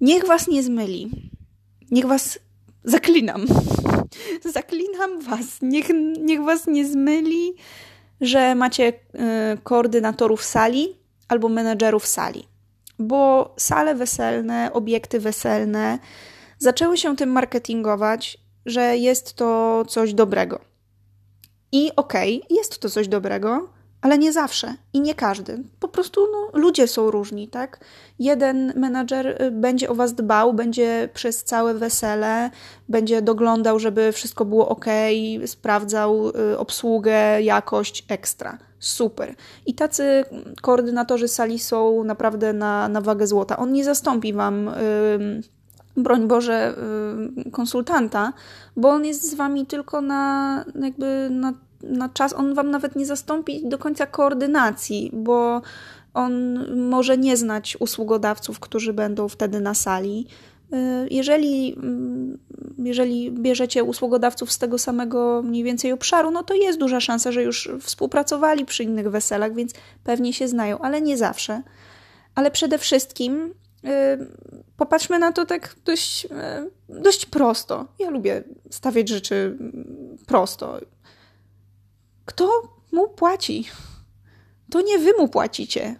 Niech 0.00 0.26
was 0.26 0.48
nie 0.48 0.62
zmyli. 0.62 1.10
Niech 1.90 2.06
was 2.06 2.38
zaklinam. 2.84 3.46
zaklinam 4.56 5.20
was. 5.20 5.62
Niech, 5.62 5.88
niech 6.20 6.40
was 6.44 6.66
nie 6.66 6.86
zmyli, 6.86 7.54
że 8.20 8.54
macie 8.54 8.88
y, 8.88 9.58
koordynatorów 9.62 10.44
sali 10.44 10.96
albo 11.28 11.48
menedżerów 11.48 12.06
sali. 12.06 12.48
Bo 12.98 13.54
sale 13.56 13.94
weselne, 13.94 14.70
obiekty 14.72 15.20
weselne 15.20 15.98
zaczęły 16.58 16.96
się 16.96 17.16
tym 17.16 17.30
marketingować, 17.30 18.38
że 18.66 18.96
jest 18.96 19.34
to 19.34 19.84
coś 19.88 20.14
dobrego. 20.14 20.60
I 21.72 21.90
okej, 21.96 22.42
okay, 22.42 22.56
jest 22.56 22.78
to 22.78 22.90
coś 22.90 23.08
dobrego, 23.08 23.68
ale 24.00 24.18
nie 24.18 24.32
zawsze 24.32 24.74
i 24.92 25.00
nie 25.00 25.14
każdy. 25.14 25.62
Po 25.80 25.88
prostu 25.88 26.20
no, 26.32 26.60
ludzie 26.60 26.86
są 26.86 27.10
różni, 27.10 27.48
tak? 27.48 27.80
Jeden 28.18 28.72
menadżer 28.76 29.42
y, 29.42 29.50
będzie 29.50 29.90
o 29.90 29.94
was 29.94 30.14
dbał, 30.14 30.52
będzie 30.54 31.08
przez 31.14 31.44
całe 31.44 31.74
wesele, 31.74 32.50
będzie 32.88 33.22
doglądał, 33.22 33.78
żeby 33.78 34.12
wszystko 34.12 34.44
było 34.44 34.68
ok, 34.68 34.84
sprawdzał 35.46 36.28
y, 36.28 36.58
obsługę, 36.58 37.42
jakość 37.42 38.04
ekstra. 38.08 38.58
Super. 38.78 39.34
I 39.66 39.74
tacy 39.74 40.24
koordynatorzy 40.62 41.28
sali 41.28 41.58
są 41.58 42.04
naprawdę 42.04 42.52
na, 42.52 42.88
na 42.88 43.00
wagę 43.00 43.26
złota. 43.26 43.56
On 43.56 43.72
nie 43.72 43.84
zastąpi 43.84 44.32
wam. 44.32 44.70
broń 45.96 46.28
Boże, 46.28 46.74
y, 47.46 47.50
konsultanta, 47.50 48.32
bo 48.76 48.88
on 48.88 49.04
jest 49.04 49.30
z 49.30 49.34
wami 49.34 49.66
tylko 49.66 50.00
na 50.00 50.64
jakby 50.82 51.28
na, 51.30 51.52
na 51.88 52.08
czas, 52.08 52.32
on 52.32 52.54
wam 52.54 52.70
nawet 52.70 52.96
nie 52.96 53.06
zastąpi 53.06 53.68
do 53.68 53.78
końca 53.78 54.06
koordynacji, 54.06 55.10
bo 55.12 55.62
on 56.14 56.64
może 56.88 57.18
nie 57.18 57.36
znać 57.36 57.76
usługodawców, 57.80 58.60
którzy 58.60 58.92
będą 58.92 59.28
wtedy 59.28 59.60
na 59.60 59.74
sali. 59.74 60.26
Y, 60.72 61.08
jeżeli, 61.10 61.74
mm, 61.76 62.38
jeżeli 62.78 63.32
bierzecie 63.32 63.84
usługodawców 63.84 64.52
z 64.52 64.58
tego 64.58 64.78
samego 64.78 65.42
mniej 65.42 65.64
więcej 65.64 65.92
obszaru, 65.92 66.30
no 66.30 66.42
to 66.42 66.54
jest 66.54 66.78
duża 66.78 67.00
szansa, 67.00 67.32
że 67.32 67.42
już 67.42 67.70
współpracowali 67.80 68.64
przy 68.64 68.84
innych 68.84 69.10
weselach, 69.10 69.54
więc 69.54 69.72
pewnie 70.04 70.32
się 70.32 70.48
znają, 70.48 70.78
ale 70.78 71.00
nie 71.00 71.16
zawsze. 71.16 71.62
Ale 72.34 72.50
przede 72.50 72.78
wszystkim 72.78 73.54
yy, 73.82 73.90
popatrzmy 74.76 75.18
na 75.18 75.32
to 75.32 75.46
tak 75.46 75.76
dość, 75.84 76.24
yy, 76.88 77.00
dość 77.00 77.26
prosto. 77.26 77.86
Ja 77.98 78.10
lubię 78.10 78.44
stawiać 78.70 79.08
rzeczy 79.08 79.58
prosto. 80.26 80.80
Kto 82.26 82.62
mu 82.92 83.08
płaci? 83.08 83.64
To 84.70 84.80
nie 84.80 84.98
wy 84.98 85.12
mu 85.18 85.28
płacicie. 85.28 85.96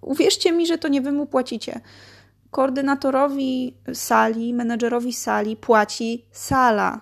Uwierzcie 0.00 0.52
mi, 0.52 0.66
że 0.66 0.78
to 0.78 0.88
nie 0.88 1.00
wy 1.00 1.12
mu 1.12 1.26
płacicie. 1.26 1.80
Koordynatorowi 2.50 3.76
sali, 3.94 4.54
menedżerowi 4.54 5.12
sali 5.12 5.56
płaci 5.56 6.26
sala. 6.32 7.00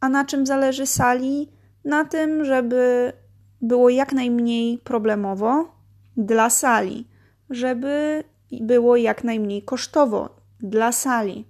A 0.00 0.08
na 0.08 0.24
czym 0.24 0.46
zależy 0.46 0.86
sali? 0.86 1.48
Na 1.84 2.04
tym, 2.04 2.44
żeby 2.44 3.12
było 3.62 3.88
jak 3.88 4.12
najmniej 4.12 4.78
problemowo 4.78 5.74
dla 6.16 6.50
sali, 6.50 7.08
żeby 7.50 8.24
było 8.60 8.96
jak 8.96 9.24
najmniej 9.24 9.62
kosztowo 9.62 10.36
dla 10.60 10.92
sali. 10.92 11.44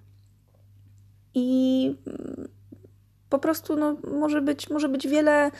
I 1.34 1.94
po 3.28 3.38
prostu 3.38 3.76
no, 3.76 3.96
może, 4.18 4.42
być, 4.42 4.70
może 4.70 4.88
być 4.88 5.08
wiele 5.08 5.50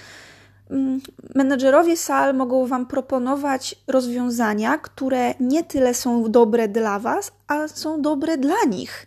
menedżerowie 1.34 1.96
sal 1.96 2.34
mogą 2.34 2.66
Wam 2.66 2.86
proponować 2.86 3.76
rozwiązania, 3.86 4.78
które 4.78 5.34
nie 5.40 5.64
tyle 5.64 5.94
są 5.94 6.30
dobre 6.30 6.68
dla 6.68 6.98
Was, 6.98 7.32
a 7.48 7.68
są 7.68 8.02
dobre 8.02 8.38
dla 8.38 8.64
nich. 8.68 9.06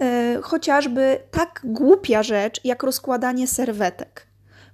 E, 0.00 0.38
chociażby 0.42 1.18
tak 1.30 1.60
głupia 1.64 2.22
rzecz, 2.22 2.60
jak 2.64 2.82
rozkładanie 2.82 3.46
serwetek. 3.46 4.26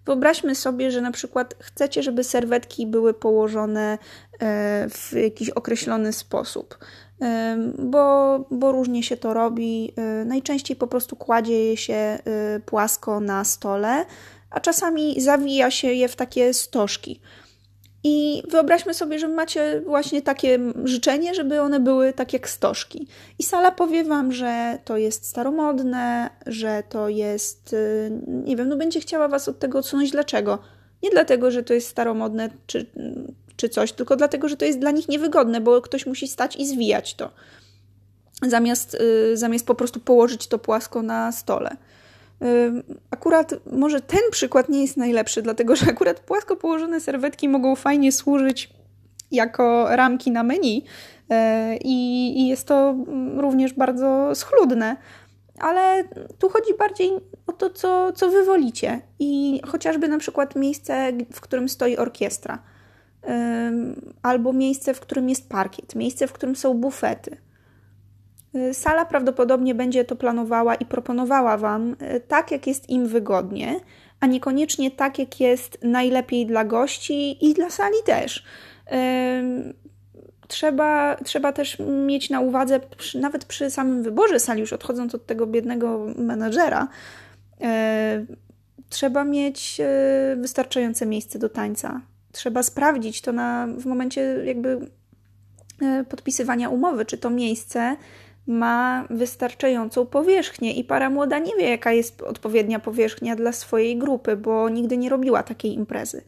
Wyobraźmy 0.07 0.55
sobie, 0.55 0.91
że 0.91 1.01
na 1.01 1.13
przykład 1.13 1.55
chcecie, 1.59 2.03
żeby 2.03 2.25
serwetki 2.25 2.87
były 2.87 3.15
położone 3.15 3.93
e, 3.93 4.89
w 4.91 5.13
jakiś 5.13 5.51
określony 5.51 6.13
sposób, 6.13 6.79
e, 7.23 7.57
bo, 7.79 8.39
bo 8.51 8.73
różnie 8.73 9.03
się 9.03 9.17
to 9.17 9.35
robi. 9.35 9.95
Najczęściej 10.25 10.77
po 10.77 10.87
prostu 10.87 11.17
kładzie 11.17 11.65
je 11.65 11.77
się 11.77 12.19
płasko 12.67 13.21
na 13.21 13.45
stole 13.45 14.05
a 14.55 14.61
czasami 14.61 15.21
zawija 15.21 15.71
się 15.71 15.93
je 15.93 16.09
w 16.09 16.17
takie 16.17 16.55
stożki. 16.55 17.21
I 18.05 18.43
wyobraźmy 18.49 18.95
sobie, 18.95 19.19
że 19.19 19.29
macie 19.29 19.83
właśnie 19.87 20.23
takie 20.23 20.59
życzenie, 20.85 21.35
żeby 21.35 21.61
one 21.61 21.81
były 21.81 22.13
tak 22.13 22.33
jak 22.33 22.49
stożki. 22.49 23.09
I 23.39 23.43
sala 23.43 23.71
powie 23.71 24.05
wam, 24.05 24.33
że 24.33 24.79
to 24.85 24.97
jest 24.97 25.27
staromodne, 25.27 26.31
że 26.47 26.83
to 26.89 27.09
jest, 27.09 27.73
y, 27.73 28.11
nie 28.27 28.57
wiem, 28.57 28.69
no 28.69 28.77
będzie 28.77 29.01
chciała 29.01 29.29
was 29.29 29.49
od 29.49 29.59
tego 29.59 29.79
odsunąć. 29.79 30.11
Dlaczego? 30.11 30.59
Nie 31.03 31.11
dlatego, 31.11 31.51
że 31.51 31.63
to 31.63 31.75
jest 31.75 31.89
staromodne 31.89 32.51
czy, 32.67 32.87
czy 33.57 33.69
coś, 33.69 33.93
tylko 33.93 34.17
dlatego, 34.17 34.49
że 34.49 34.57
to 34.57 34.65
jest 34.65 34.79
dla 34.79 34.91
nich 34.91 35.09
niewygodne, 35.09 35.61
bo 35.61 35.81
ktoś 35.81 36.07
musi 36.07 36.29
stać 36.29 36.57
i 36.57 36.67
zwijać 36.67 37.15
to. 37.15 37.31
Zamiast, 38.43 38.97
yy, 39.01 39.37
zamiast 39.37 39.67
po 39.67 39.75
prostu 39.75 40.01
położyć 40.01 40.47
to 40.47 40.59
płasko 40.59 41.03
na 41.03 41.33
stole. 41.33 41.77
Akurat 43.11 43.55
może 43.73 44.01
ten 44.01 44.21
przykład 44.31 44.69
nie 44.69 44.83
jest 44.83 44.97
najlepszy, 44.97 45.43
dlatego 45.43 45.77
że 45.77 45.87
akurat 45.91 46.21
płasko 46.21 46.57
położone 46.57 47.01
serwetki 47.01 47.49
mogą 47.49 47.77
fajnie 47.77 48.13
służyć 48.13 48.71
jako 49.31 49.97
ramki 49.97 50.31
na 50.31 50.43
menu 50.43 50.85
e, 51.31 51.77
i 51.77 52.49
jest 52.49 52.69
to 52.69 52.95
również 53.37 53.73
bardzo 53.73 54.35
schludne. 54.35 54.97
Ale 55.59 56.05
tu 56.39 56.49
chodzi 56.49 56.75
bardziej 56.79 57.11
o 57.47 57.53
to, 57.53 57.71
co, 57.71 58.13
co 58.13 58.31
wy 58.31 58.45
wolicie. 58.45 59.01
I 59.19 59.61
chociażby 59.67 60.09
na 60.09 60.19
przykład 60.19 60.57
miejsce, 60.57 61.13
w 61.33 61.41
którym 61.41 61.69
stoi 61.69 61.97
orkiestra, 61.97 62.63
albo 64.23 64.53
miejsce, 64.53 64.95
w 64.95 65.01
którym 65.01 65.29
jest 65.29 65.49
parkiet, 65.49 65.95
miejsce, 65.95 66.27
w 66.27 66.33
którym 66.33 66.57
są 66.57 66.75
bufety. 66.75 67.37
Y, 68.57 68.75
sala 68.75 69.05
prawdopodobnie 69.05 69.75
będzie 69.75 70.05
to 70.05 70.17
planowała 70.17 70.75
i 70.75 70.85
proponowała 70.85 71.57
Wam 71.57 71.93
y, 71.93 72.21
tak, 72.29 72.51
jak 72.51 72.67
jest 72.67 72.91
im 72.91 73.09
wygodnie, 73.09 73.81
a 74.21 74.27
niekoniecznie 74.27 74.91
tak, 74.91 75.19
jak 75.19 75.41
jest 75.41 75.79
najlepiej 75.83 76.47
dla 76.47 76.65
gości 76.65 77.47
i 77.47 77.55
dla 77.55 77.71
sali 77.71 77.97
też. 78.05 78.45
Trzeba, 80.49 81.17
trzeba 81.25 81.53
też 81.53 81.79
mieć 82.07 82.31
na 82.31 82.41
uwadze, 82.41 82.81
nawet 83.15 83.45
przy 83.45 83.71
samym 83.71 84.03
wyborze 84.03 84.41
sali, 84.41 84.61
już 84.61 84.73
odchodząc 84.73 85.15
od 85.15 85.27
tego 85.27 85.47
biednego 85.47 86.07
menadżera, 86.17 86.89
y, 87.61 87.65
trzeba 88.89 89.25
mieć 89.25 89.81
wystarczające 90.37 91.07
miejsce 91.07 91.39
do 91.39 91.49
tańca. 91.49 92.01
Trzeba 92.33 92.63
sprawdzić 92.63 93.21
to 93.21 93.33
na, 93.33 93.69
w 93.79 93.87
momencie 93.87 94.21
jakby 94.45 94.91
podpisywania 96.09 96.69
umowy, 96.69 97.05
czy 97.05 97.19
to 97.19 97.31
miejsce 97.31 97.97
ma 98.47 99.07
wystarczającą 99.11 100.07
powierzchnię 100.07 100.73
i 100.73 100.85
para 100.85 101.11
młoda 101.11 101.39
nie 101.39 101.57
wie, 101.57 101.71
jaka 101.71 101.93
jest 101.93 102.23
odpowiednia 102.23 102.79
powierzchnia 102.79 103.37
dla 103.37 103.53
swojej 103.53 103.99
grupy, 103.99 104.37
bo 104.37 104.69
nigdy 104.69 104.97
nie 104.97 105.09
robiła 105.09 105.43
takiej 105.43 105.75
imprezy. 105.75 106.23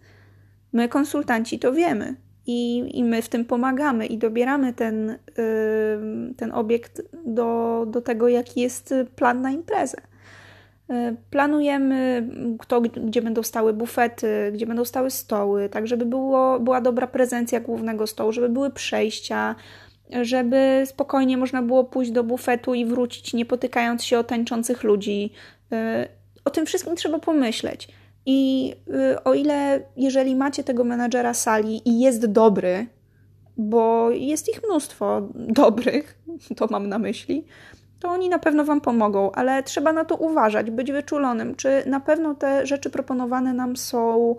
My, 0.73 0.89
konsultanci, 0.89 1.59
to 1.59 1.73
wiemy 1.73 2.17
i, 2.47 2.91
i 2.99 3.05
my 3.05 3.23
w 3.23 3.29
tym 3.29 3.45
pomagamy 3.45 4.07
i 4.07 4.19
dobieramy 4.19 4.73
ten, 4.73 5.09
yy, 5.09 6.35
ten 6.37 6.53
obiekt 6.53 7.03
do, 7.27 7.85
do 7.89 8.01
tego, 8.01 8.29
jaki 8.29 8.61
jest 8.61 8.95
plan 9.17 9.41
na 9.41 9.51
imprezę. 9.51 9.97
Yy, 10.89 11.17
planujemy 11.31 12.29
to, 12.69 12.81
gdzie 12.81 13.23
będą 13.23 13.43
stały 13.43 13.73
bufety, 13.73 14.51
gdzie 14.55 14.67
będą 14.67 14.85
stały 14.85 15.11
stoły, 15.11 15.69
tak 15.69 15.87
żeby 15.87 16.07
było, 16.07 16.61
była 16.61 16.81
dobra 16.81 17.07
prezencja 17.07 17.61
głównego 17.61 18.07
stołu, 18.07 18.33
żeby 18.33 18.49
były 18.49 18.71
przejścia, 18.71 19.55
żeby 20.23 20.83
spokojnie 20.87 21.37
można 21.37 21.63
było 21.63 21.85
pójść 21.85 22.11
do 22.11 22.25
bufetu 22.25 22.75
i 22.75 22.85
wrócić, 22.85 23.35
nie 23.35 23.47
potykając 23.47 24.05
się 24.05 24.19
o 24.19 24.25
tańczących 24.25 24.83
ludzi. 24.85 25.33
Y, 25.73 25.77
o 26.45 26.51
tym 26.51 26.67
wszystkim 26.67 26.97
trzeba 26.97 27.19
pomyśleć. 27.19 27.89
I 28.27 28.73
y, 29.13 29.25
o 29.25 29.35
ile, 29.35 29.81
jeżeli 29.97 30.37
macie 30.37 30.65
tego 30.65 30.85
menadżera 30.85 31.35
sali 31.35 31.89
i 31.89 32.01
jest 32.01 32.27
dobry, 32.27 32.87
bo 33.57 34.11
jest 34.11 34.49
ich 34.49 34.61
mnóstwo 34.65 35.29
dobrych, 35.63 36.19
to 36.57 36.67
mam 36.71 36.89
na 36.89 36.99
myśli, 36.99 37.45
to 38.01 38.09
oni 38.09 38.29
na 38.29 38.39
pewno 38.39 38.65
Wam 38.65 38.81
pomogą, 38.81 39.33
ale 39.33 39.63
trzeba 39.63 39.93
na 39.93 40.05
to 40.05 40.17
uważać, 40.17 40.71
być 40.71 40.93
wyczulonym, 40.93 41.55
czy 41.55 41.83
na 41.87 42.01
pewno 42.01 42.35
te 42.35 42.67
rzeczy 42.67 42.91
proponowane 42.91 43.53
nam 43.53 43.77
są, 43.77 44.37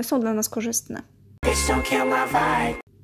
y, 0.00 0.04
są 0.04 0.20
dla 0.20 0.34
nas 0.34 0.48
korzystne 0.48 1.02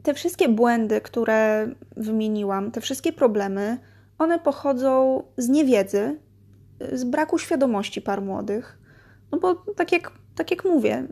te 0.03 0.15
wszystkie 0.15 0.49
błędy, 0.49 1.01
które 1.01 1.69
wymieniłam, 1.97 2.71
te 2.71 2.81
wszystkie 2.81 3.12
problemy, 3.12 3.79
one 4.19 4.38
pochodzą 4.38 5.23
z 5.37 5.49
niewiedzy, 5.49 6.19
z 6.93 7.05
braku 7.05 7.38
świadomości 7.38 8.03
par 8.03 8.23
młodych. 8.23 8.79
No 9.33 9.38
bo 9.38 9.55
tak 9.55 9.93
jak, 9.93 10.12
tak 10.35 10.51
jak 10.51 10.65
mówię, 10.65 11.07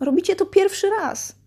robicie 0.00 0.36
to 0.36 0.46
pierwszy 0.46 0.90
raz. 0.90 1.42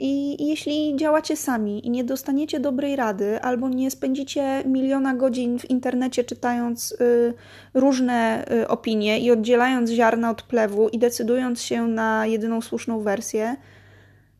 I 0.00 0.46
jeśli 0.48 0.96
działacie 0.96 1.36
sami 1.36 1.86
i 1.86 1.90
nie 1.90 2.04
dostaniecie 2.04 2.60
dobrej 2.60 2.96
rady, 2.96 3.40
albo 3.42 3.68
nie 3.68 3.90
spędzicie 3.90 4.62
miliona 4.66 5.14
godzin 5.14 5.58
w 5.58 5.70
internecie 5.70 6.24
czytając 6.24 6.92
y, 6.92 7.34
różne 7.74 8.44
y, 8.52 8.68
opinie 8.68 9.20
i 9.20 9.30
oddzielając 9.30 9.90
ziarna 9.90 10.30
od 10.30 10.42
plewu 10.42 10.88
i 10.88 10.98
decydując 10.98 11.62
się 11.62 11.86
na 11.86 12.26
jedyną 12.26 12.60
słuszną 12.60 13.00
wersję, 13.00 13.56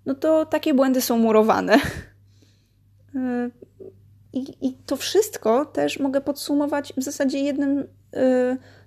no 0.08 0.14
to 0.14 0.46
takie 0.46 0.74
błędy 0.74 1.00
są 1.00 1.18
murowane. 1.18 1.78
Y, 3.14 3.50
I, 4.32 4.66
I, 4.66 4.74
to 4.86 4.96
wszystko 4.96 5.64
też 5.64 5.98
mogę 5.98 6.20
podsumować 6.20 6.92
w 6.96 7.02
zasadzie 7.02 7.38
jednym, 7.38 7.78
y, 7.78 7.86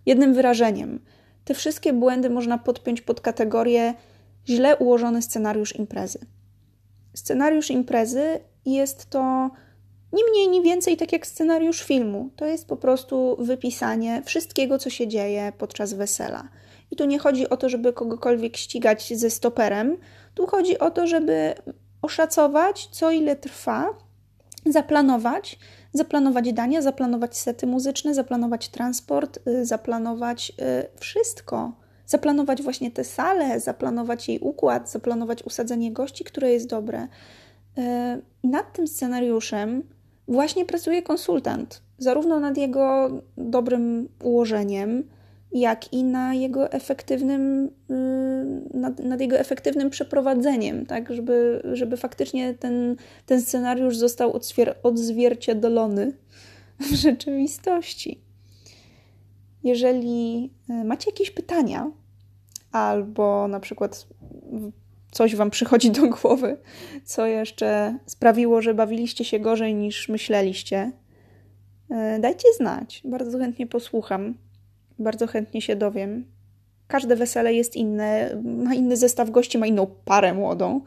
jednym 0.06 0.34
wyrażeniem. 0.34 1.00
Te 1.46 1.54
wszystkie 1.54 1.94
błędy 1.94 2.30
można 2.30 2.58
podpiąć 2.58 3.02
pod 3.02 3.22
kategorię 3.22 3.94
źle 4.48 4.78
ułożony 4.78 5.22
scenariusz 5.22 5.76
imprezy. 5.76 6.20
Scenariusz 7.14 7.72
imprezy 7.72 8.40
jest 8.66 9.10
to 9.10 9.52
ni 10.14 10.22
mniej, 10.32 10.50
ni 10.50 10.62
więcej 10.62 10.98
tak 10.98 11.12
jak 11.12 11.28
scenariusz 11.28 11.84
filmu. 11.84 12.30
To 12.36 12.46
jest 12.46 12.68
po 12.68 12.78
prostu 12.78 13.38
wypisanie 13.40 14.22
wszystkiego, 14.26 14.78
co 14.78 14.90
się 14.90 15.08
dzieje 15.08 15.54
podczas 15.58 15.94
wesela. 15.94 16.50
I 16.92 16.96
tu 16.96 17.06
nie 17.06 17.20
chodzi 17.20 17.50
o 17.50 17.58
to, 17.58 17.70
żeby 17.70 17.94
kogokolwiek 17.94 18.58
ścigać 18.58 19.14
ze 19.18 19.30
stoperem, 19.30 19.98
tu 20.34 20.48
chodzi 20.48 20.80
o 20.80 20.92
to, 20.92 21.08
żeby 21.08 21.54
oszacować, 22.02 22.88
co 22.92 23.12
ile 23.12 23.36
trwa 23.36 23.90
zaplanować, 24.66 25.60
zaplanować 25.94 26.54
dania, 26.54 26.82
zaplanować 26.82 27.38
sety 27.38 27.68
muzyczne, 27.68 28.14
zaplanować 28.14 28.70
transport, 28.70 29.40
y, 29.48 29.66
zaplanować 29.66 30.50
y, 30.50 31.00
wszystko. 31.00 31.72
Zaplanować 32.06 32.62
właśnie 32.62 32.92
tę 32.92 33.04
salę, 33.04 33.60
zaplanować 33.60 34.30
jej 34.30 34.40
układ, 34.40 34.92
zaplanować 34.92 35.44
usadzenie 35.44 35.94
gości, 35.94 36.24
które 36.24 36.52
jest 36.52 36.68
dobre. 36.68 37.08
Y, 37.78 37.82
nad 38.44 38.74
tym 38.74 38.88
scenariuszem 38.88 39.84
właśnie 40.28 40.66
pracuje 40.66 41.02
konsultant, 41.02 41.82
zarówno 41.98 42.40
nad 42.40 42.58
jego 42.58 43.10
dobrym 43.38 44.10
ułożeniem, 44.24 45.04
jak 45.52 45.94
i 45.94 46.04
na 46.04 46.34
jego 46.34 46.72
efektywnym, 46.72 47.70
y, 47.90 48.78
nad, 48.78 49.00
nad, 49.00 49.22
jego 49.22 49.38
efektywnym 49.40 49.90
przeprowadzeniem, 49.90 50.86
tak, 50.86 51.14
żeby, 51.14 51.62
żeby 51.74 51.98
faktycznie 51.98 52.54
ten, 52.54 52.96
ten 53.26 53.42
scenariusz 53.42 53.98
został 53.98 54.34
odzwier 54.34 54.76
odzwierciedlony 54.84 56.14
w 56.80 56.94
rzeczywistości. 57.06 58.22
Jeżeli 59.64 60.52
y, 60.70 60.84
macie 60.84 61.12
jakieś 61.12 61.32
pytania, 61.32 61.92
albo 62.72 63.48
na 63.48 63.60
przykład 63.60 64.08
coś 65.12 65.36
Wam 65.36 65.50
przychodzi 65.50 65.92
do 65.92 66.08
głowy, 66.08 66.58
co 67.04 67.26
jeszcze 67.26 67.98
sprawiło, 68.06 68.62
że 68.62 68.74
bawiliście 68.74 69.26
się 69.26 69.40
gorzej 69.40 69.76
niż 69.76 70.10
myśleliście, 70.10 70.92
y, 71.92 72.20
dajcie 72.20 72.48
znać. 72.58 73.02
Bardzo 73.06 73.40
chętnie 73.40 73.68
posłucham 73.68 74.36
bardzo 75.02 75.28
chętnie 75.28 75.62
się 75.62 75.76
dowiem. 75.76 76.26
Każde 76.88 77.16
wesele 77.16 77.54
jest 77.54 77.76
inne, 77.76 78.42
ma 78.44 78.76
inny 78.76 78.98
zestaw 78.98 79.30
gości, 79.30 79.58
ma 79.58 79.68
inną 79.68 79.88
parę 80.06 80.34
młodą, 80.34 80.82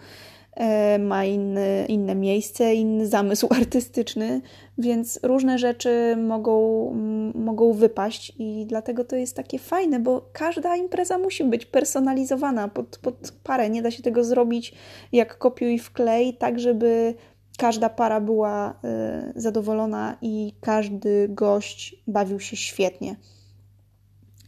e, 0.56 0.98
ma 0.98 1.24
inny, 1.24 1.86
inne 1.88 2.14
miejsce, 2.14 2.74
inny 2.74 3.06
zamysł 3.06 3.48
artystyczny, 3.60 4.40
więc 4.78 5.20
różne 5.22 5.58
rzeczy 5.58 6.16
mogą, 6.16 6.90
mogą 7.34 7.72
wypaść 7.72 8.32
i 8.38 8.66
dlatego 8.66 9.04
to 9.04 9.16
jest 9.16 9.36
takie 9.36 9.58
fajne, 9.58 10.00
bo 10.00 10.28
każda 10.32 10.76
impreza 10.76 11.18
musi 11.18 11.44
być 11.44 11.66
personalizowana 11.66 12.68
pod, 12.68 12.98
pod 12.98 13.32
parę. 13.44 13.70
Nie 13.70 13.82
da 13.82 13.90
się 13.90 14.02
tego 14.02 14.24
zrobić 14.24 14.74
jak 15.12 15.38
kopiuj 15.38 15.78
wklej, 15.78 16.34
tak 16.34 16.60
żeby 16.60 17.14
każda 17.58 17.88
para 17.88 18.20
była 18.20 18.70
y, 18.70 19.40
zadowolona 19.40 20.16
i 20.22 20.52
każdy 20.60 21.28
gość 21.28 21.96
bawił 22.06 22.40
się 22.40 22.56
świetnie. 22.56 23.16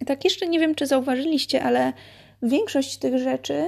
Tak, 0.06 0.24
jeszcze 0.24 0.48
nie 0.48 0.60
wiem, 0.60 0.74
czy 0.74 0.86
zauważyliście, 0.86 1.62
ale 1.62 1.92
większość 2.42 2.98
tych 2.98 3.18
rzeczy, 3.18 3.66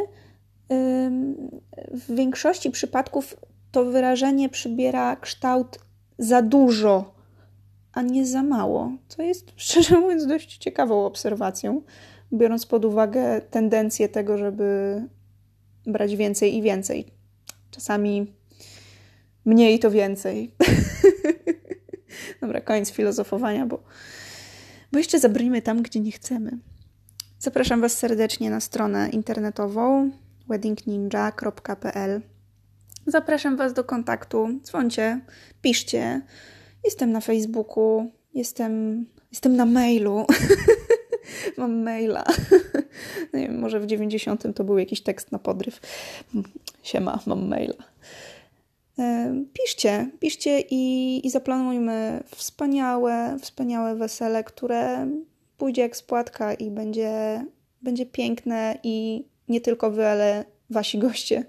w 1.92 2.14
większości 2.14 2.70
przypadków 2.70 3.36
to 3.72 3.84
wyrażenie 3.84 4.48
przybiera 4.48 5.16
kształt 5.16 5.78
za 6.18 6.42
dużo, 6.42 7.14
a 7.92 8.02
nie 8.02 8.26
za 8.26 8.42
mało. 8.42 8.92
Co 9.08 9.22
jest, 9.22 9.52
szczerze 9.56 10.00
mówiąc, 10.00 10.26
dość 10.26 10.56
ciekawą 10.56 11.06
obserwacją, 11.06 11.82
biorąc 12.32 12.66
pod 12.66 12.84
uwagę 12.84 13.40
tendencję 13.40 14.08
tego, 14.08 14.38
żeby 14.38 15.02
brać 15.86 16.16
więcej 16.16 16.56
i 16.56 16.62
więcej. 16.62 17.06
Czasami 17.70 18.32
mniej 19.44 19.78
to 19.78 19.90
więcej. 19.90 20.54
Dobra, 22.40 22.60
koniec 22.60 22.90
filozofowania, 22.90 23.66
bo 23.66 23.82
bo 24.92 24.98
jeszcze 24.98 25.18
zabrnijmy 25.18 25.62
tam, 25.62 25.82
gdzie 25.82 26.00
nie 26.00 26.12
chcemy. 26.12 26.58
Zapraszam 27.38 27.80
Was 27.80 27.98
serdecznie 27.98 28.50
na 28.50 28.60
stronę 28.60 29.08
internetową 29.08 30.10
weddingninja.pl. 30.48 32.20
Zapraszam 33.06 33.56
Was 33.56 33.72
do 33.72 33.84
kontaktu. 33.84 34.48
Dzwońcie, 34.62 35.20
piszcie. 35.62 36.22
Jestem 36.84 37.12
na 37.12 37.20
Facebooku, 37.20 38.10
jestem, 38.34 39.06
jestem 39.32 39.56
na 39.56 39.66
mailu. 39.66 40.26
mam 41.58 41.82
maila. 41.82 42.24
Nie 43.34 43.40
wiem, 43.40 43.58
może 43.58 43.80
w 43.80 43.86
90 43.86 44.44
to 44.54 44.64
był 44.64 44.78
jakiś 44.78 45.00
tekst 45.00 45.32
na 45.32 45.38
podryw. 45.38 45.80
Siema, 46.82 47.18
mam 47.26 47.48
maila. 47.48 47.74
Piszcie, 49.52 50.10
piszcie 50.20 50.60
i, 50.70 51.26
i 51.26 51.30
zaplanujmy 51.30 52.22
wspaniałe, 52.26 53.36
wspaniałe 53.40 53.94
wesele, 53.94 54.44
które 54.44 55.08
pójdzie 55.58 55.82
jak 55.82 55.96
spłatka 55.96 56.54
i 56.54 56.70
będzie, 56.70 57.44
będzie 57.82 58.06
piękne 58.06 58.78
i 58.82 59.24
nie 59.48 59.60
tylko 59.60 59.90
wy, 59.90 60.06
ale 60.06 60.44
wasi 60.70 60.98
goście 60.98 61.44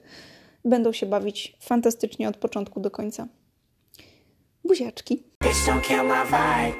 będą 0.65 0.91
się 0.91 1.05
bawić 1.05 1.57
fantastycznie 1.59 2.29
od 2.29 2.37
początku 2.37 2.79
do 2.79 2.91
końca. 2.91 3.27
Buziaczki. 4.63 5.23